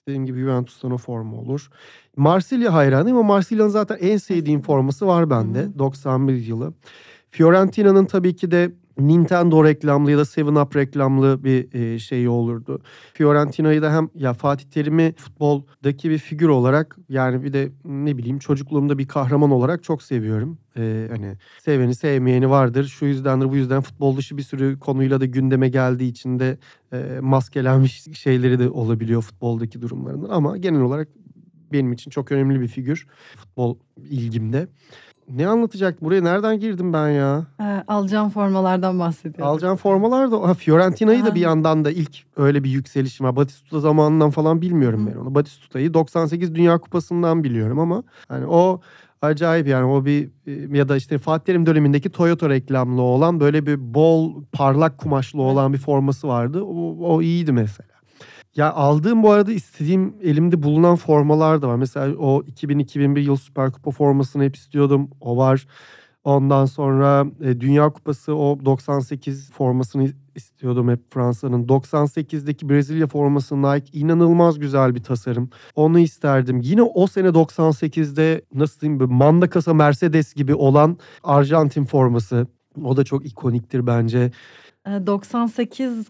[0.08, 1.70] Dediğim gibi Juventus'tan o forma olur.
[2.16, 5.62] Marsilya hayranıyım ama Marsilya'nın zaten en sevdiğim forması var bende.
[5.62, 5.78] Hı hı.
[5.78, 6.72] 91 yılı.
[7.30, 12.82] Fiorentina'nın tabii ki de Nintendo reklamlı ya da 7-Up reklamlı bir e, şey olurdu.
[13.14, 18.38] Fiorentina'yı da hem ya Fatih Terim'i futboldaki bir figür olarak yani bir de ne bileyim
[18.38, 20.58] çocukluğumda bir kahraman olarak çok seviyorum.
[20.76, 22.84] Ee, hani seveni sevmeyeni vardır.
[22.84, 26.58] Şu yüzdendir bu yüzden futbol dışı bir sürü konuyla da gündeme geldiği için de
[26.92, 30.28] e, maskelenmiş şeyleri de olabiliyor futboldaki durumlarından.
[30.30, 31.08] Ama genel olarak
[31.72, 33.06] benim için çok önemli bir figür
[33.36, 34.68] futbol ilgimde.
[35.34, 36.02] Ne anlatacak?
[36.02, 37.46] Buraya nereden girdim ben ya?
[37.60, 39.52] Ee, alacağım formalardan bahsediyorum.
[39.52, 43.36] Alacağım formalar da ha, Fiorentina'yı da bir yandan da ilk öyle bir yükselişim var.
[43.36, 45.10] Batistuta zamanından falan bilmiyorum Hı.
[45.10, 45.34] ben onu.
[45.34, 48.80] Batistuta'yı 98 Dünya Kupası'ndan biliyorum ama hani o
[49.22, 50.28] acayip yani o bir
[50.76, 55.72] ya da işte Fatih Terim dönemindeki Toyota reklamlı olan böyle bir bol parlak kumaşlı olan
[55.72, 56.62] bir forması vardı.
[56.62, 57.97] O, o iyiydi mesela.
[58.58, 61.76] Ya aldığım bu arada istediğim elimde bulunan formalar da var.
[61.76, 65.10] Mesela o 2000-2001 yıl Süper Kupa formasını hep istiyordum.
[65.20, 65.66] O var.
[66.24, 71.66] Ondan sonra e, Dünya Kupası o 98 formasını istiyordum hep Fransa'nın.
[71.66, 75.50] 98'deki Brezilya forması Nike inanılmaz güzel bir tasarım.
[75.74, 76.60] Onu isterdim.
[76.60, 82.46] Yine o sene 98'de nasıl diyeyim böyle manda kasa Mercedes gibi olan Arjantin forması.
[82.84, 84.30] O da çok ikoniktir bence.
[84.86, 86.08] Ee, 98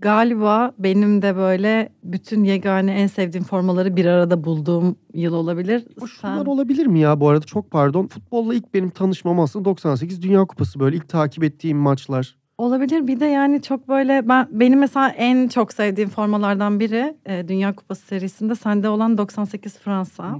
[0.00, 5.84] galiba benim de böyle bütün yegane en sevdiğim formaları bir arada bulduğum yıl olabilir.
[6.00, 8.06] Bu Şunlar olabilir mi ya bu arada çok pardon.
[8.06, 12.36] Futbolla ilk benim tanışmam aslında 98 Dünya Kupası böyle ilk takip ettiğim maçlar.
[12.58, 17.48] Olabilir bir de yani çok böyle ben benim mesela en çok sevdiğim formalardan biri e,
[17.48, 20.38] Dünya Kupası serisinde sende olan 98 Fransa.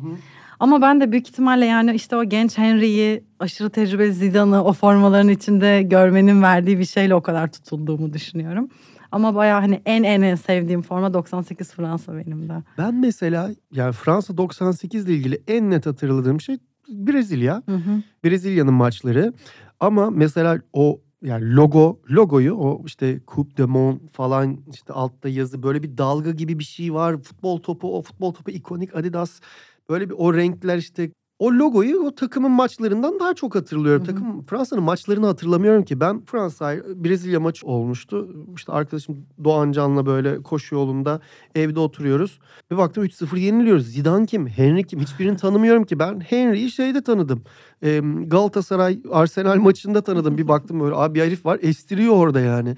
[0.61, 5.29] Ama ben de büyük ihtimalle yani işte o genç Henry'yi aşırı tecrübeli Zidane'ı o formaların
[5.29, 8.69] içinde görmenin verdiği bir şeyle o kadar tutulduğumu düşünüyorum.
[9.12, 12.62] Ama bayağı hani en en en sevdiğim forma 98 Fransa benim de.
[12.79, 17.62] Ben mesela yani Fransa 98 ile ilgili en net hatırladığım şey Brezilya.
[17.69, 18.03] Hı hı.
[18.25, 19.33] Brezilya'nın maçları.
[19.81, 25.62] Ama mesela o yani logo logoyu o işte Coupe de Monde falan işte altta yazı
[25.62, 27.16] böyle bir dalga gibi bir şey var.
[27.23, 29.40] Futbol topu o futbol topu ikonik Adidas
[29.88, 34.07] böyle bir o renkler işte o logoyu o takımın maçlarından daha çok hatırlıyorum.
[34.07, 34.14] Hı hı.
[34.14, 36.01] Takım Fransa'nın maçlarını hatırlamıyorum ki.
[36.01, 38.29] Ben Fransa Brezilya maçı olmuştu.
[38.57, 41.20] İşte arkadaşım Doğan Can'la böyle koşu yolunda
[41.55, 42.38] evde oturuyoruz.
[42.70, 43.87] Bir baktım 3-0 yeniliyoruz.
[43.87, 44.46] Zidane kim?
[44.46, 45.01] Henry kim?
[45.01, 45.99] Hiçbirini tanımıyorum ki.
[45.99, 47.42] Ben Henry'yi şeyde tanıdım.
[47.83, 50.38] Ee, Galatasaray Arsenal maçında tanıdım.
[50.38, 52.77] Bir baktım böyle abi bir herif var estiriyor orada yani.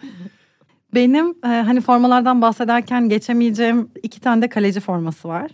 [0.94, 5.50] Benim e, hani formalardan bahsederken geçemeyeceğim iki tane de kaleci forması var.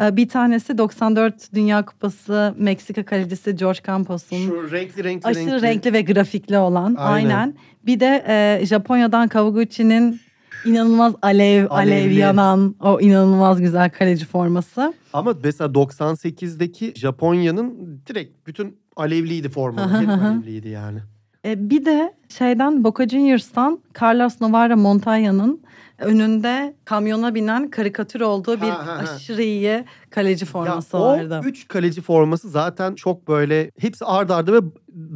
[0.00, 5.92] E, bir tanesi 94 Dünya Kupası Meksika kalecisi George Campos'un Şu renkli renkli aşırı renkli.
[5.92, 7.28] ve grafikli olan aynen.
[7.30, 7.54] Aynen.
[7.86, 10.20] Bir de e, Japonya'dan Kawaguchi'nin
[10.64, 12.14] inanılmaz alev alev Alevli.
[12.18, 14.94] yanan o inanılmaz güzel kaleci forması.
[15.12, 20.02] Ama mesela 98'deki Japonya'nın direkt bütün alevliydi formaları.
[20.02, 20.98] Hep alevliydi yani.
[21.44, 25.60] E, bir de şeyden Boca Juniors'tan Carlos Navarro Montaña'nın
[26.00, 31.40] önünde kamyona binen karikatür olduğu bir Ha, ha, aşırı iyi kaleci forması ya vardı.
[31.44, 34.60] O üç kaleci forması zaten çok böyle hepsi ard arda ve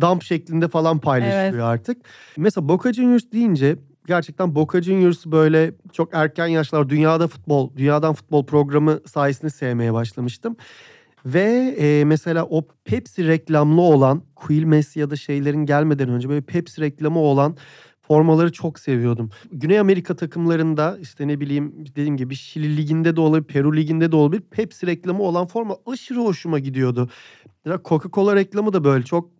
[0.01, 1.81] dump şeklinde falan paylaşılıyor Evet.
[1.81, 1.97] artık.
[2.37, 8.47] Mesela Boca Juniors deyince gerçekten Boca Juniors böyle çok erken yaşlar dünyada futbol, dünyadan futbol
[8.47, 10.57] programı sayesinde sevmeye başlamıştım.
[11.27, 16.81] Ve e, mesela o Pepsi reklamlı olan Quilmes ya da şeylerin gelmeden önce böyle Pepsi
[16.81, 17.57] reklamı olan
[18.09, 19.31] formaları çok seviyordum.
[19.53, 24.17] Güney Amerika takımlarında işte ne bileyim dediğim gibi Şili liginde de olabilir, Peru liginde de
[24.17, 24.43] olabilir.
[24.51, 27.09] Pepsi reklamı olan forma aşırı hoşuma gidiyordu.
[27.67, 29.31] Coca-Cola reklamı da böyle çok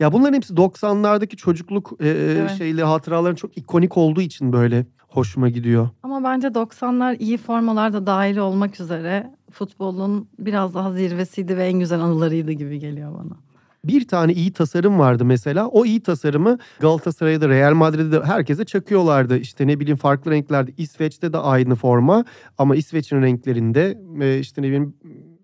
[0.00, 2.50] ya bunların hepsi 90'lardaki çocukluk e, Evet.
[2.58, 5.88] şeyli hatıraların çok ikonik olduğu için böyle hoşuma gidiyor.
[6.02, 11.78] Ama bence 90'lar iyi formalar da dahil olmak üzere futbolun biraz daha zirvesiydi ve en
[11.78, 13.47] güzel anılarıydı gibi geliyor bana.
[13.84, 15.68] Bir tane iyi tasarım vardı mesela.
[15.68, 19.38] O iyi tasarımı Galatasaray'da, Real Madrid'de herkese çakıyorlardı.
[19.38, 20.72] İşte ne bileyim farklı renklerde.
[20.76, 22.24] İsveç'te de aynı forma
[22.58, 23.98] ama İsveç'in renklerinde
[24.40, 24.94] işte ne bileyim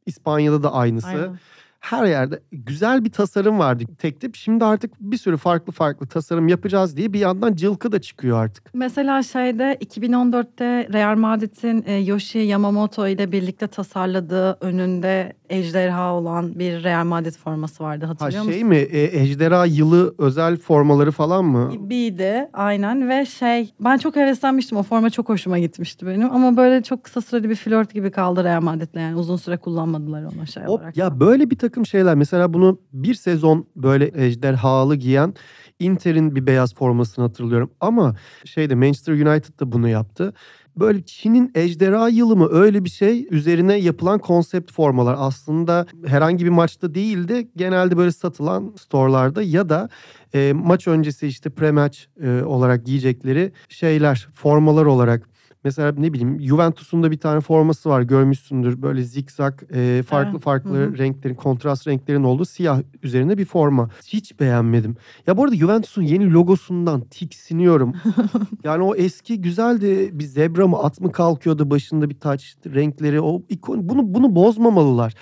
[0.06, 1.06] İspanya'da da aynısı.
[1.06, 1.38] Aynen.
[1.84, 4.36] Her yerde güzel bir tasarım vardı tek tip.
[4.36, 8.70] Şimdi artık bir sürü farklı farklı tasarım yapacağız diye bir yandan cılkı da çıkıyor artık.
[8.74, 16.84] Mesela şeyde 2014'te Real Madrid'in e, Yoshi Yamamoto ile birlikte tasarladığı önünde ejderha olan bir
[16.84, 18.68] Real Madrid forması vardı Ha hatırlıyor şey musun?
[18.68, 18.76] mi?
[18.76, 21.68] E, ejderha yılı özel formaları falan mı?
[21.72, 26.82] Gibiydi aynen ve şey ben çok heveslenmiştim o forma çok hoşuma gitmişti benim ama böyle
[26.82, 30.62] çok kısa süreli bir flört gibi kaldı Real Madrid'le yani uzun süre kullanmadılar onu şey
[30.62, 30.96] Hop, olarak.
[30.96, 35.34] ya böyle bir takım şeyler mesela bunu bir sezon böyle ejderhalı giyen
[35.78, 37.70] Inter'in bir beyaz formasını hatırlıyorum.
[37.80, 40.34] Ama şeyde Manchester United da bunu yaptı.
[40.76, 45.16] Böyle Çin'in ejderha yılı mı öyle bir şey üzerine yapılan konsept formalar.
[45.18, 49.88] Aslında herhangi bir maçta değil de genelde böyle satılan storelarda ya da
[50.34, 55.33] e, maç öncesi işte pre-match e, olarak giyecekleri şeyler formalar olarak
[55.64, 58.83] Mesela ne bileyim Juventus'un da bir tane forması var görmüşsündür.
[58.83, 60.98] Böyle zikzak e, farklı Evet, farklı hı hı.
[60.98, 63.90] renklerin kontrast renklerin olduğu siyah üzerine bir forma.
[64.07, 64.96] Hiç beğenmedim.
[65.27, 67.94] Ya bu arada Juventus'un yeni logosundan tiksiniyorum.
[68.64, 70.11] yani o eski güzeldi.
[70.12, 73.20] Bir zebra mı at mı kalkıyordu başında bir taç renkleri.
[73.20, 75.14] O ikon bunu bunu bozmamalılar.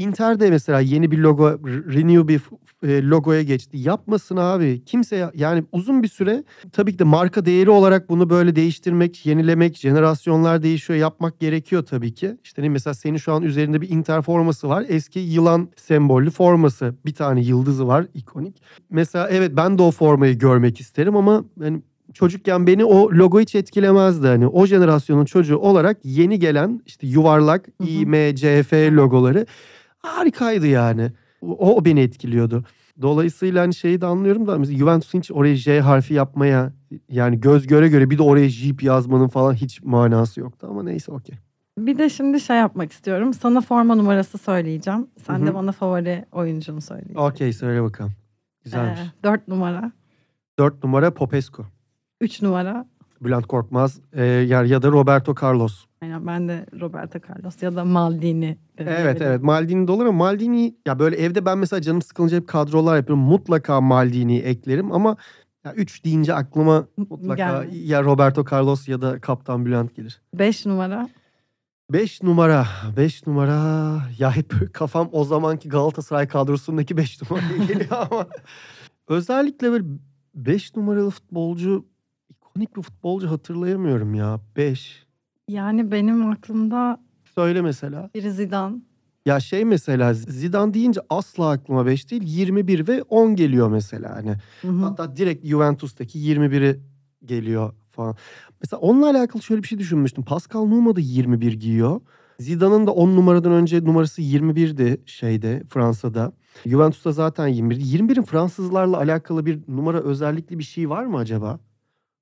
[0.00, 1.50] Inter de mesela yeni bir logo,
[1.94, 2.40] renew bir
[2.88, 3.78] e, logoya geçti.
[3.78, 4.82] Yapmasın abi.
[4.86, 9.26] Kimse ya- yani uzun bir süre tabii ki de marka değeri olarak bunu böyle değiştirmek,
[9.26, 12.36] yenilemek, jenerasyonlar değişiyor yapmak gerekiyor tabii ki.
[12.44, 14.84] İşte mesela senin şu an üzerinde bir Inter forması var.
[14.88, 16.94] Eski yılan sembollü forması.
[17.06, 18.62] Bir tane yıldızı var ikonik.
[18.90, 21.82] Mesela evet ben de o formayı görmek isterim ama yani
[22.14, 24.26] çocukken beni o logo hiç etkilemezdi.
[24.26, 27.88] Hani o jenerasyonun çocuğu olarak yeni gelen işte yuvarlak hı.
[27.88, 29.46] IMCF logoları
[30.02, 31.12] harikaydı yani.
[31.42, 32.64] O, o beni etkiliyordu.
[33.02, 36.72] Dolayısıyla hani şeyi de anlıyorum da mesela Juventus'un hiç oraya J harfi yapmaya
[37.08, 41.12] yani göz göre göre bir de oraya Jeep yazmanın falan hiç manası yoktu ama neyse
[41.12, 41.36] okey.
[41.78, 43.34] Bir de şimdi şey yapmak istiyorum.
[43.34, 45.06] Sana forma numarası söyleyeceğim.
[45.26, 45.46] Sen Hı hı.
[45.46, 47.20] de bana favori oyuncunu söyleyeceksin.
[47.20, 48.12] Okey söyle bakalım.
[48.64, 49.00] Güzelmiş.
[49.00, 49.92] Ee, 4 numara,
[50.58, 51.66] 4 numara Popescu.
[52.20, 52.86] 3 numara.
[53.20, 55.84] Bülent Korkmaz e, ya, ya da Roberto Carlos.
[56.02, 58.58] Aynen ben de Roberto Carlos ya da Maldini.
[58.78, 62.36] e, Evet evet Maldini de olur ama Maldini ya böyle evde ben mesela canım sıkılınca
[62.36, 63.24] hep kadrolar yapıyorum.
[63.24, 65.16] Mutlaka Maldini'yi eklerim ama
[65.64, 67.88] ya 3 deyince aklıma mutlaka Gelmez.
[67.90, 70.22] ya Roberto Carlos ya da Kaptan Bülent gelir.
[70.34, 71.08] 5 numara.
[71.92, 72.66] 5 numara.
[72.96, 74.00] 5 numara.
[74.18, 78.26] Ya hep kafam o zamanki Galatasaray kadrosundaki 5 numaraya geliyor ama.
[79.08, 79.84] Özellikle böyle
[80.34, 81.84] 5 numaralı futbolcu,
[82.60, 84.40] ikonik bir futbolcu hatırlayamıyorum ya.
[84.56, 85.06] 5.
[85.48, 87.00] Yani benim aklımda
[87.34, 88.10] Söyle mesela.
[88.14, 88.76] biri Zidane.
[89.26, 94.16] Ya şey mesela Zidane deyince asla aklıma 5 değil 21 ve 10 geliyor mesela.
[94.16, 94.76] Hani Hı hı.
[94.76, 96.80] Hatta direkt Juventus'taki 21'i
[97.24, 98.16] geliyor falan.
[98.62, 100.24] Mesela onunla alakalı şöyle bir şey düşünmüştüm.
[100.24, 102.00] Pascal Nouma da 21 giyiyor.
[102.38, 106.32] Zidane'ın da 10 numaradan önce numarası 21'di şeyde Fransa'da.
[106.66, 107.76] Juventus'ta zaten 21.
[107.76, 111.60] 21'in Fransızlarla alakalı bir numara özellikli bir şey var mı acaba?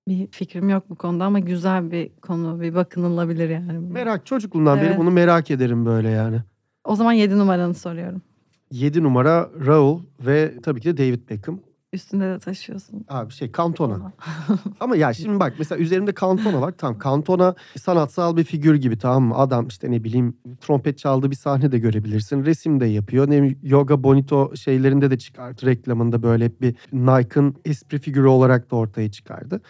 [0.09, 2.61] Bir fikrim yok bu konuda ama güzel bir konu.
[2.61, 3.79] Bir bakınılabilir yani.
[3.79, 4.99] Merak çocukluğumdan beri Evet.
[4.99, 6.42] bunu merak ederim böyle yani.
[6.85, 8.23] O zaman 7 numaranı soruyorum.
[8.71, 11.61] 7 numara Raul ve tabii ki de David Beckham.
[11.92, 13.05] Üstünde de taşıyorsun.
[13.09, 14.12] Abi şey Cantona.
[14.81, 16.75] Ama ya şimdi bak mesela üzerimde Cantona var.
[16.79, 19.35] Tamam Cantona sanatsal bir figür gibi tamam mı?
[19.35, 22.44] Adam işte ne bileyim trompet çaldığı bir sahne de görebilirsin.
[22.44, 23.31] Resim de yapıyor.
[23.31, 25.66] Ne bileyim, Yoga Bonito şeylerinde de çıkardı.
[25.66, 29.61] Reklamında böyle hep bir Nike'ın espri figürü olarak da ortaya çıkardı.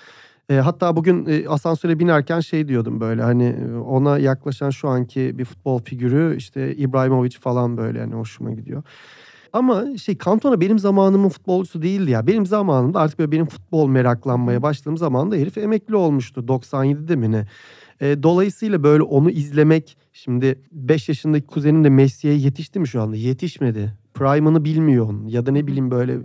[0.50, 5.38] E, hatta bugün e, asansöre binerken şey diyordum böyle hani e, ona yaklaşan şu anki
[5.38, 8.82] bir futbol figürü işte İbrahimovic falan böyle hani hoşuma gidiyor.
[9.52, 12.26] Ama şey Cantona benim zamanımın futbolcusu değildi ya.
[12.26, 17.32] Benim zamanımda artık böyle benim futbol meraklanmaya başladığım zaman da herif emekli olmuştu 97'de mi
[17.32, 17.46] ne?
[18.00, 23.16] E, dolayısıyla böyle onu izlemek şimdi 5 yaşındaki kuzenim de Messi'ye yetişti mi şu anda?
[23.16, 23.92] Yetişmedi.
[24.18, 25.26] Prime'ını bilmiyor onun.
[25.26, 26.18] Ya da ne bileyim böyle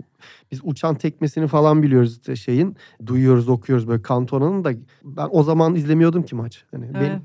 [0.52, 2.76] biz uçan tekmesini falan biliyoruz şeyin.
[3.06, 4.72] Duyuyoruz, okuyoruz böyle Cantona'nın da
[5.04, 6.64] ben o zaman izlemiyordum ki maç.
[6.70, 6.94] Hani Evet.
[6.94, 7.22] benim,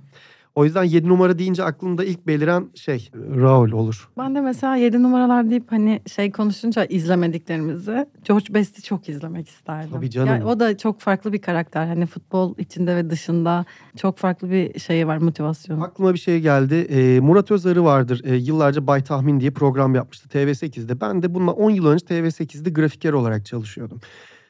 [0.59, 4.09] o yüzden 7 numara deyince aklımda ilk beliren şey Raul olur.
[4.17, 9.89] Ben de mesela 7 numaralar deyip hani şey konuşunca izlemediklerimizi George Best'i çok izlemek isterdim.
[9.93, 10.27] Tabii canım.
[10.27, 11.87] Yani o da çok farklı bir karakter.
[11.87, 13.65] Hani futbol içinde ve dışında
[13.97, 15.83] çok farklı bir şeyi var motivasyonu.
[15.83, 16.75] Aklıma bir şey geldi.
[16.75, 18.21] Ee, Murat Özarı vardır.
[18.25, 21.01] Ee, yıllarca Bay Tahmin diye program yapmıştı TV8'de.
[21.01, 23.99] Ben de bundan 10 yıl önce TV8'de grafiker olarak çalışıyordum.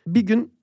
[0.08, 0.59] Bir gün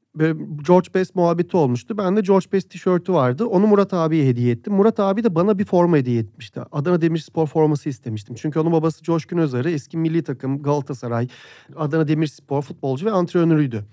[0.66, 1.98] George Best muhabbeti olmuştu.
[1.98, 3.44] Ben de George Best tişörtü vardı.
[3.44, 4.72] Onu Murat abiye hediye ettim.
[4.72, 6.60] Murat abi de bana bir forma hediye etmişti.
[6.72, 8.34] Adana Demirspor forması istemiştim.
[8.38, 11.28] Çünkü onun babası Coşkun Özarı eski milli takım Galatasaray,
[11.76, 13.84] Adana Demirspor futbolcu ve antrenörüydü.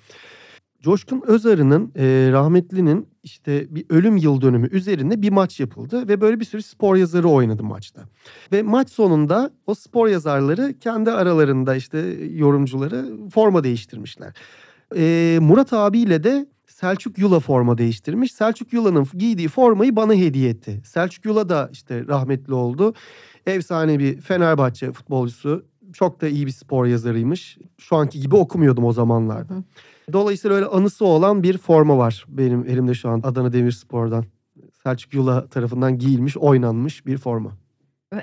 [0.83, 6.39] Coşkun Özarı'nın e, rahmetlinin işte bir ölüm yıl dönümü üzerinde bir maç yapıldı ve böyle
[6.39, 8.01] bir sürü spor yazarı oynadı maçta.
[8.51, 11.99] Ve maç sonunda o spor yazarları kendi aralarında işte
[12.31, 14.33] yorumcuları forma değiştirmişler.
[14.97, 18.31] E, Murat abiyle de Selçuk Yula forma değiştirmiş.
[18.31, 20.81] Selçuk Yula'nın giydiği formayı bana hediye etti.
[20.85, 22.93] Selçuk Yula da işte rahmetli oldu.
[23.45, 25.65] Efsane bir Fenerbahçe futbolcusu.
[25.93, 27.57] Çok da iyi bir spor yazarıymış.
[27.77, 29.53] Şu anki gibi okumuyordum o zamanlarda.
[29.53, 29.63] Hı.
[30.13, 34.25] Dolayısıyla öyle anısı olan bir forma var benim elimde şu an Adana Demirspor'dan.
[34.83, 37.51] Selçuk Yula tarafından giyilmiş, oynanmış bir forma.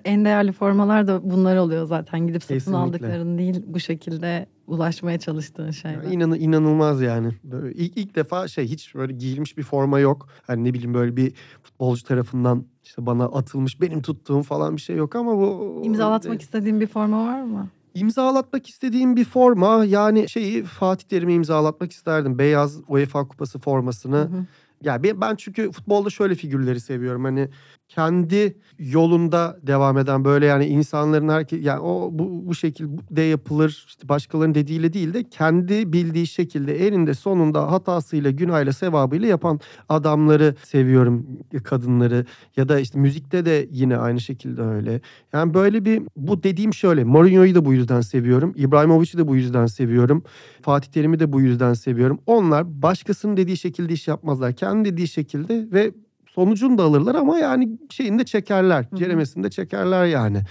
[0.05, 2.27] En değerli formalar da bunlar oluyor zaten.
[2.27, 2.79] Gidip satın Kesinlikle.
[2.79, 6.03] aldıkların değil bu şekilde ulaşmaya çalıştığın şeyler.
[6.03, 7.29] Yani inan, inanılmaz yani.
[7.45, 10.29] Böyle ilk, ilk defa şey hiç böyle giyilmiş bir forma yok.
[10.47, 14.97] Hani ne bileyim böyle bir futbolcu tarafından işte bana atılmış benim tuttuğum falan bir şey
[14.97, 15.83] yok ama bu...
[15.85, 17.69] İmzalatmak istediğin bir forma var mı?
[17.95, 22.39] İmzalatmak istediğim bir forma yani şeyi Fatih Terim'e imzalatmak isterdim.
[22.39, 24.17] Beyaz UEFA kupası formasını.
[24.17, 24.47] Hı hı.
[24.83, 27.25] Ya ben ben çünkü futbolda şöyle figürleri seviyorum.
[27.25, 27.49] Hani
[27.91, 34.09] kendi yolunda devam eden böyle yani insanların herkes yani o bu bu şekilde yapılır işte
[34.09, 41.27] başkalarının dediğiyle değil de kendi bildiği şekilde elinde sonunda hatasıyla günahıyla sevabıyla yapan adamları seviyorum
[41.65, 42.27] kadınları
[42.57, 45.01] ya da işte müzikte de yine aynı şekilde öyle.
[45.33, 48.53] Yani böyle bir bu dediğim şöyle Mourinho'yu da bu yüzden seviyorum.
[48.57, 50.23] İbrahimovic'i de bu yüzden seviyorum.
[50.63, 52.21] Fatih Terim'i de bu yüzden seviyorum.
[52.27, 54.53] Onlar başkasının dediği şekilde iş yapmazlar.
[54.53, 55.93] Kendi dediği şekilde ve
[56.41, 58.87] sonucunu da alırlar ama yani şeyini de çekerler.
[58.91, 58.97] hı.
[58.97, 60.43] Ceremesini de çekerler yani.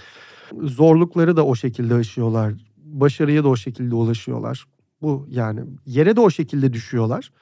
[0.62, 2.52] Zorlukları da o şekilde aşıyorlar.
[2.76, 4.64] Başarıya da o şekilde ulaşıyorlar.
[5.02, 7.32] Bu yani yere de o şekilde düşüyorlar.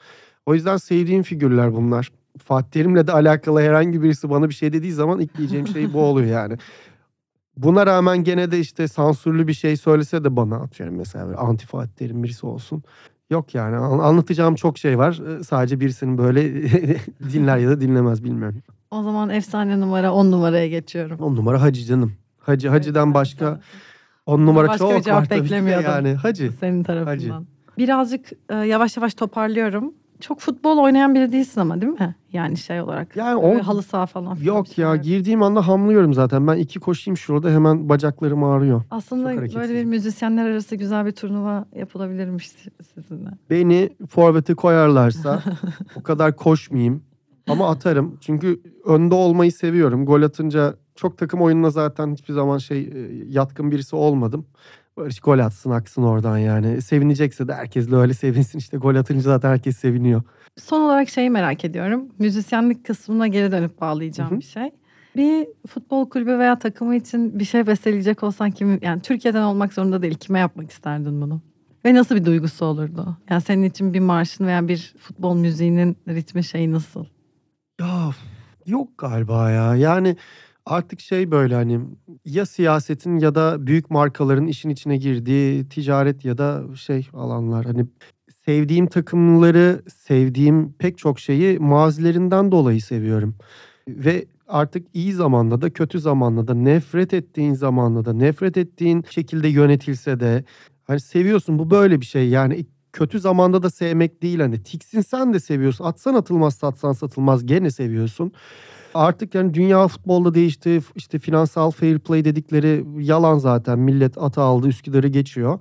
[0.47, 2.11] O yüzden sevdiğim figürler bunlar.
[2.45, 6.01] Fatih Terim'le de alakalı herhangi birisi bana bir şey dediği zaman ilk diyeceğim şey bu
[6.03, 6.57] oluyor yani.
[7.57, 11.93] Buna rağmen gene de işte sansürlü bir şey söylese de bana atıyorum mesela anti Fatih
[11.93, 12.83] Terim birisi olsun.
[13.31, 15.20] Yok yani an- anlatacağım çok şey var.
[15.41, 16.53] Ee, Sadece birisinin böyle
[17.33, 18.62] dinler ya da dinlemez bilmiyorum.
[18.91, 21.18] O zaman efsane numara 10 numaraya geçiyorum.
[21.20, 22.12] On numara Hacı canım.
[22.41, 23.59] Hacı Hacı'dan Evet, başka evet.
[24.26, 25.85] on numara Başka bir çok cevap var beklemiyordum.
[25.91, 26.14] yani.
[26.14, 26.53] Hacı.
[26.61, 27.47] Senin tarafından.
[27.79, 29.95] Birazcık e, yavaş yavaş toparlıyorum.
[30.21, 32.14] Çok futbol oynayan biri değilsin ama değil mi?
[32.33, 33.16] Yani şey olarak.
[33.16, 34.37] Yani o- halı saha falan.
[34.43, 34.95] Yok ya şeyler.
[34.95, 36.47] girdiğim anda hamlıyorum zaten.
[36.47, 38.83] Ben iki koşayım şurada hemen bacaklarım ağrıyor.
[38.91, 42.51] Aslında böyle bir müzisyenler arası güzel bir turnuva yapılabilirmiş
[42.95, 43.31] sizinle.
[43.51, 45.43] Beni forvete koyarlarsa
[45.97, 47.03] o kadar koşmayayım
[47.49, 48.16] ama atarım.
[48.21, 50.07] Çünkü önde olmayı seviyorum.
[50.07, 54.47] Gol atınca çok takım oyununa zaten hiçbir zaman şey e, yatkın birisi olmadım.
[55.09, 56.82] İşte gol atsın aksın oradan yani.
[56.82, 58.59] Sevinecekse de herkesle öyle sevinsin.
[58.59, 60.22] İşte gol atınca zaten herkes seviniyor.
[60.57, 62.09] Son olarak şeyi merak ediyorum.
[62.18, 64.38] Müzisyenlik kısmına geri dönüp bağlayacağım Hı hı.
[64.38, 64.70] bir şey.
[65.16, 70.03] Bir futbol kulübü veya takımı için bir şey besteleyecek olsan kimi yani Türkiye'den olmak zorunda
[70.03, 71.40] değil kime yapmak isterdin bunu?
[71.84, 73.16] Ve nasıl bir duygusu olurdu?
[73.30, 77.05] Yani senin için bir marşın veya bir futbol müziğinin ritmi şeyi nasıl?
[77.80, 78.11] Ya
[78.66, 79.76] yok galiba ya.
[79.76, 80.16] Yani
[80.69, 81.81] artık şey böyle hani
[82.25, 87.64] ya siyasetin ya da büyük markaların işin içine girdiği ticaret ya da şey alanlar.
[87.66, 87.87] Hani
[88.45, 93.35] sevdiğim takımları, sevdiğim pek çok şeyi mazilerinden dolayı seviyorum.
[93.89, 99.49] Ve artık iyi zamanda da kötü zamanda da nefret ettiğin zamanda da nefret ettiğin şekilde
[99.49, 100.45] yönetilse de
[100.85, 105.41] hani seviyorsun bu böyle bir şey yani kötü zamanda da sevmek değil hani tiksinsen de
[105.41, 108.33] seviyorsun atsan atılmaz satsan satılmaz gene seviyorsun.
[108.99, 114.68] Artık yani dünya futbolda değişti işte finansal fair play dedikleri yalan zaten millet ata aldı
[114.68, 115.61] Üsküdar'ı geçiyor.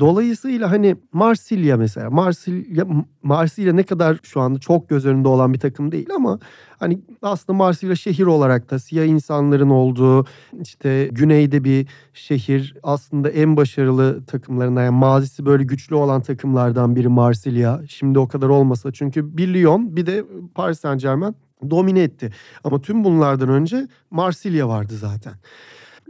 [0.00, 2.86] Dolayısıyla hani Marsilya mesela Marsilya
[3.22, 6.38] Marsilya ne kadar şu anda çok göz önünde olan bir takım değil ama
[6.78, 10.26] hani aslında Marsilya şehir olarak da siyah insanların olduğu
[10.62, 17.08] işte güneyde bir şehir aslında en başarılı takımlarından yani mazisi böyle güçlü olan takımlardan biri
[17.08, 17.80] Marsilya.
[17.88, 20.24] Şimdi o kadar olmasa çünkü bir Lyon bir de
[20.54, 21.36] Paris Saint Germain
[21.70, 22.30] domine etti.
[22.64, 25.32] Ama tüm bunlardan önce Marsilya vardı zaten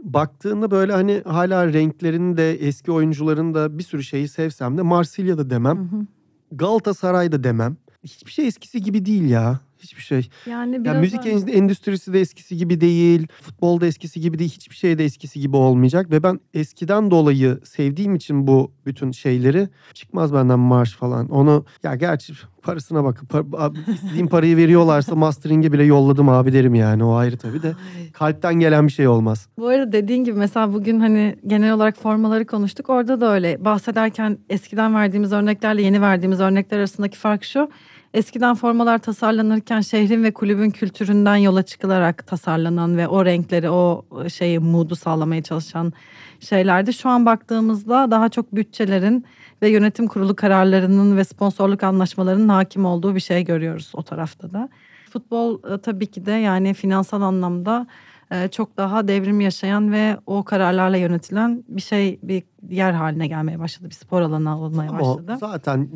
[0.03, 5.49] baktığında böyle hani hala renklerini de eski oyuncuların da bir sürü şeyi sevsem de Marsilya'da
[5.49, 5.77] demem.
[5.77, 6.05] Hı hı.
[6.51, 7.77] Galatasaray'da demem.
[8.03, 9.59] Hiçbir şey eskisi gibi değil ya.
[9.79, 10.29] Hiçbir şey.
[10.45, 13.27] Yani biraz Ya müzik en- endüstrisi de eskisi gibi değil.
[13.41, 14.51] Futbolda eskisi gibi değil.
[14.51, 16.11] Hiçbir şey de eskisi gibi olmayacak.
[16.11, 21.29] Ve ben eskiden dolayı sevdiğim için bu bütün şeyleri çıkmaz benden marş falan.
[21.29, 27.03] Onu ya gerçi parasına bakıp par, istediğim parayı veriyorlarsa mastering'e bile yolladım abi derim yani.
[27.03, 27.73] O ayrı tabii de.
[28.13, 29.47] Kalpten gelen bir şey olmaz.
[29.57, 32.89] Bu arada dediğin gibi mesela bugün hani genel olarak formaları konuştuk.
[32.89, 37.69] Orada da öyle bahsederken eskiden verdiğimiz örneklerle yeni verdiğimiz örnekler arasındaki fark şu.
[38.13, 44.59] Eskiden formalar tasarlanırken şehrin ve kulübün kültüründen yola çıkılarak tasarlanan ve o renkleri, o şeyi,
[44.59, 45.93] mood'u sağlamaya çalışan
[46.39, 46.93] şeylerdi.
[46.93, 49.25] Şu an baktığımızda daha çok bütçelerin
[49.61, 54.69] ve yönetim kurulu kararlarının ve sponsorluk anlaşmalarının hakim olduğu bir şey görüyoruz o tarafta da.
[55.09, 57.87] Futbol e, tabii ki de yani finansal anlamda
[58.31, 63.59] e, çok daha devrim yaşayan ve o kararlarla yönetilen bir şey bir yer haline gelmeye
[63.59, 63.89] başladı.
[63.89, 65.37] Bir spor alanı olmaya başladı.
[65.39, 65.89] zaten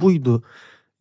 [0.00, 0.42] buydu.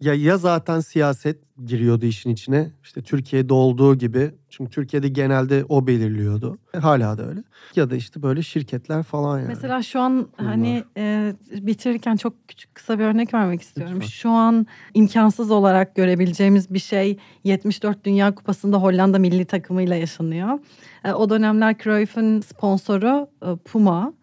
[0.01, 2.71] Ya ya zaten siyaset giriyordu işin içine.
[2.83, 4.31] İşte Türkiye'de olduğu gibi.
[4.49, 6.57] Çünkü Türkiye'de genelde o belirliyordu.
[6.81, 7.43] Hala da öyle.
[7.75, 9.47] Ya da işte böyle şirketler falan yani.
[9.47, 10.51] Mesela şu an Bunlar.
[10.51, 13.95] hani e, bitirirken çok küçük kısa bir örnek vermek istiyorum.
[13.95, 14.07] Lütfen.
[14.07, 20.59] Şu an imkansız olarak görebileceğimiz bir şey 74 Dünya Kupası'nda Hollanda milli takımıyla yaşanıyor.
[21.03, 24.13] E, o dönemler Cruyff'un sponsoru e, Puma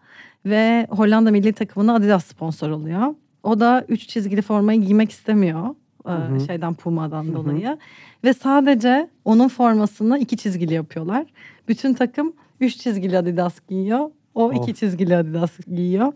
[0.45, 3.15] ve Hollanda milli takımına Adidas sponsor oluyor.
[3.43, 5.75] O da üç çizgili formayı giymek istemiyor.
[6.07, 6.39] e, Hı hı.
[6.39, 7.33] şeyden Puma'dan Hı hı.
[7.33, 7.77] dolayı
[8.23, 11.25] ve sadece onun formasını iki çizgili yapıyorlar.
[11.67, 14.09] Bütün takım üç çizgili Adidas giyiyor.
[14.35, 14.55] O Of.
[14.55, 16.13] iki çizgili Adidas giyiyor.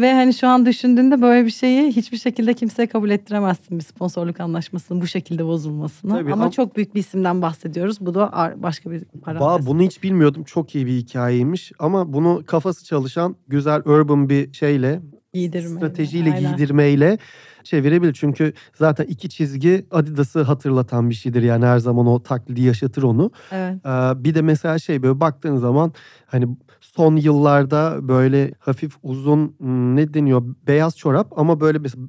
[0.00, 4.40] Ve hani şu an düşündüğünde böyle bir şeyi hiçbir şekilde kimseye kabul ettiremezsin bir sponsorluk
[4.40, 6.12] anlaşmasının bu şekilde bozulmasını.
[6.12, 7.96] Tabii, ama ama- çok büyük bir isimden bahsediyoruz.
[8.00, 9.66] Bu da başka bir Ba, parantez.
[9.66, 10.44] bunu hiç bilmiyordum.
[10.44, 11.72] Çok iyi bir hikayeymiş.
[11.78, 15.00] Ama bunu kafası çalışan güzel urban bir şeyle
[15.36, 16.56] Giydirmeyle, stratejiyle aynen.
[16.56, 17.18] giydirmeyle
[17.64, 18.12] çevirebilir.
[18.12, 21.42] Çünkü zaten iki çizgi Adidas'ı hatırlatan bir şeydir.
[21.42, 23.30] Yani her zaman o taklidi yaşatır onu.
[23.52, 23.86] Evet.
[23.86, 25.92] Ee, bir de mesela şey böyle baktığın zaman
[26.26, 32.04] hani son yıllarda böyle hafif uzun hmm, ne deniyor beyaz çorap ama böyle mesela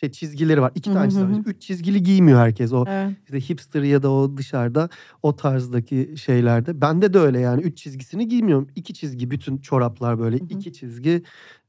[0.00, 0.72] şey çizgileri var.
[0.74, 1.42] İki tane çizgi.
[1.46, 2.72] Üç çizgili giymiyor herkes.
[2.72, 3.16] O Evet.
[3.24, 4.88] işte hipster ya da o dışarıda
[5.22, 6.80] o tarzdaki şeylerde.
[6.80, 7.62] Bende de öyle yani.
[7.62, 8.68] Üç çizgisini giymiyorum.
[8.76, 10.36] İki çizgi bütün çoraplar böyle.
[10.36, 10.46] Hı hı.
[10.50, 11.22] iki çizgi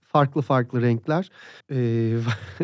[0.07, 1.29] farklı farklı renkler.
[1.71, 2.13] Ee,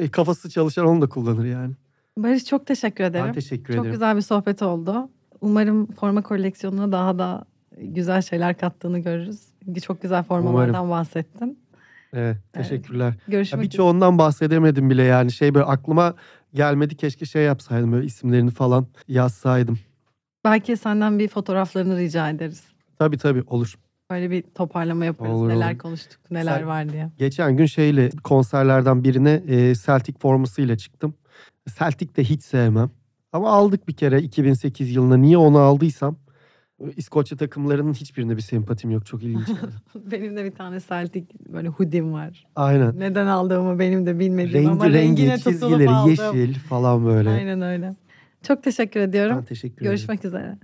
[0.11, 1.73] kafası çalışan onu da kullanır yani.
[2.17, 3.25] Barış çok teşekkür ederim.
[3.27, 3.91] Ben teşekkür Çok ederim.
[3.91, 5.09] güzel bir sohbet oldu.
[5.41, 7.45] Umarım forma koleksiyonuna daha da
[7.77, 9.41] güzel şeyler kattığını görürüz.
[9.83, 11.59] Çok güzel formalardan bahsettin.
[12.13, 13.05] Evet, teşekkürler.
[13.05, 13.71] Ya Görüşmek üzere.
[13.71, 16.13] birçoğundan bahsedemedim bile yani şey böyle aklıma
[16.53, 19.79] gelmedi keşke şey yapsaydım böyle isimlerini falan yazsaydım.
[20.45, 22.63] Belki senden bir fotoğraflarını rica ederiz.
[22.99, 23.75] Tabii tabii olur.
[24.14, 25.34] Böyle bir toparlama yaparız.
[25.34, 25.78] Olur, neler olur.
[25.78, 27.09] konuştuk, neler Sen- var diye.
[27.18, 31.14] Geçen gün şeyle konserlerden birine e, Celtic formasıyla çıktım.
[31.80, 32.91] Celtic de hiç sevmem.
[33.32, 35.18] Ama aldık bir kere 2008 yılında.
[35.18, 36.16] Niye onu aldıysam
[36.95, 39.05] İskoçya takımlarının hiçbirine bir sempatim yok.
[39.05, 39.47] Çok ilginç.
[39.95, 42.47] Benim de bir tane Celtic böyle hoodie'm var.
[42.55, 42.99] Aynen.
[42.99, 46.09] Neden aldığımı benim de bilmediğim ama Rengi rengine rengi tutulup çizgileri aldım.
[46.09, 47.30] yeşil falan böyle.
[47.30, 47.95] Aynen öyle.
[48.47, 49.38] Çok teşekkür ediyorum.
[49.38, 49.91] Ben teşekkür ederim.
[49.91, 50.57] Görüşmek üzere.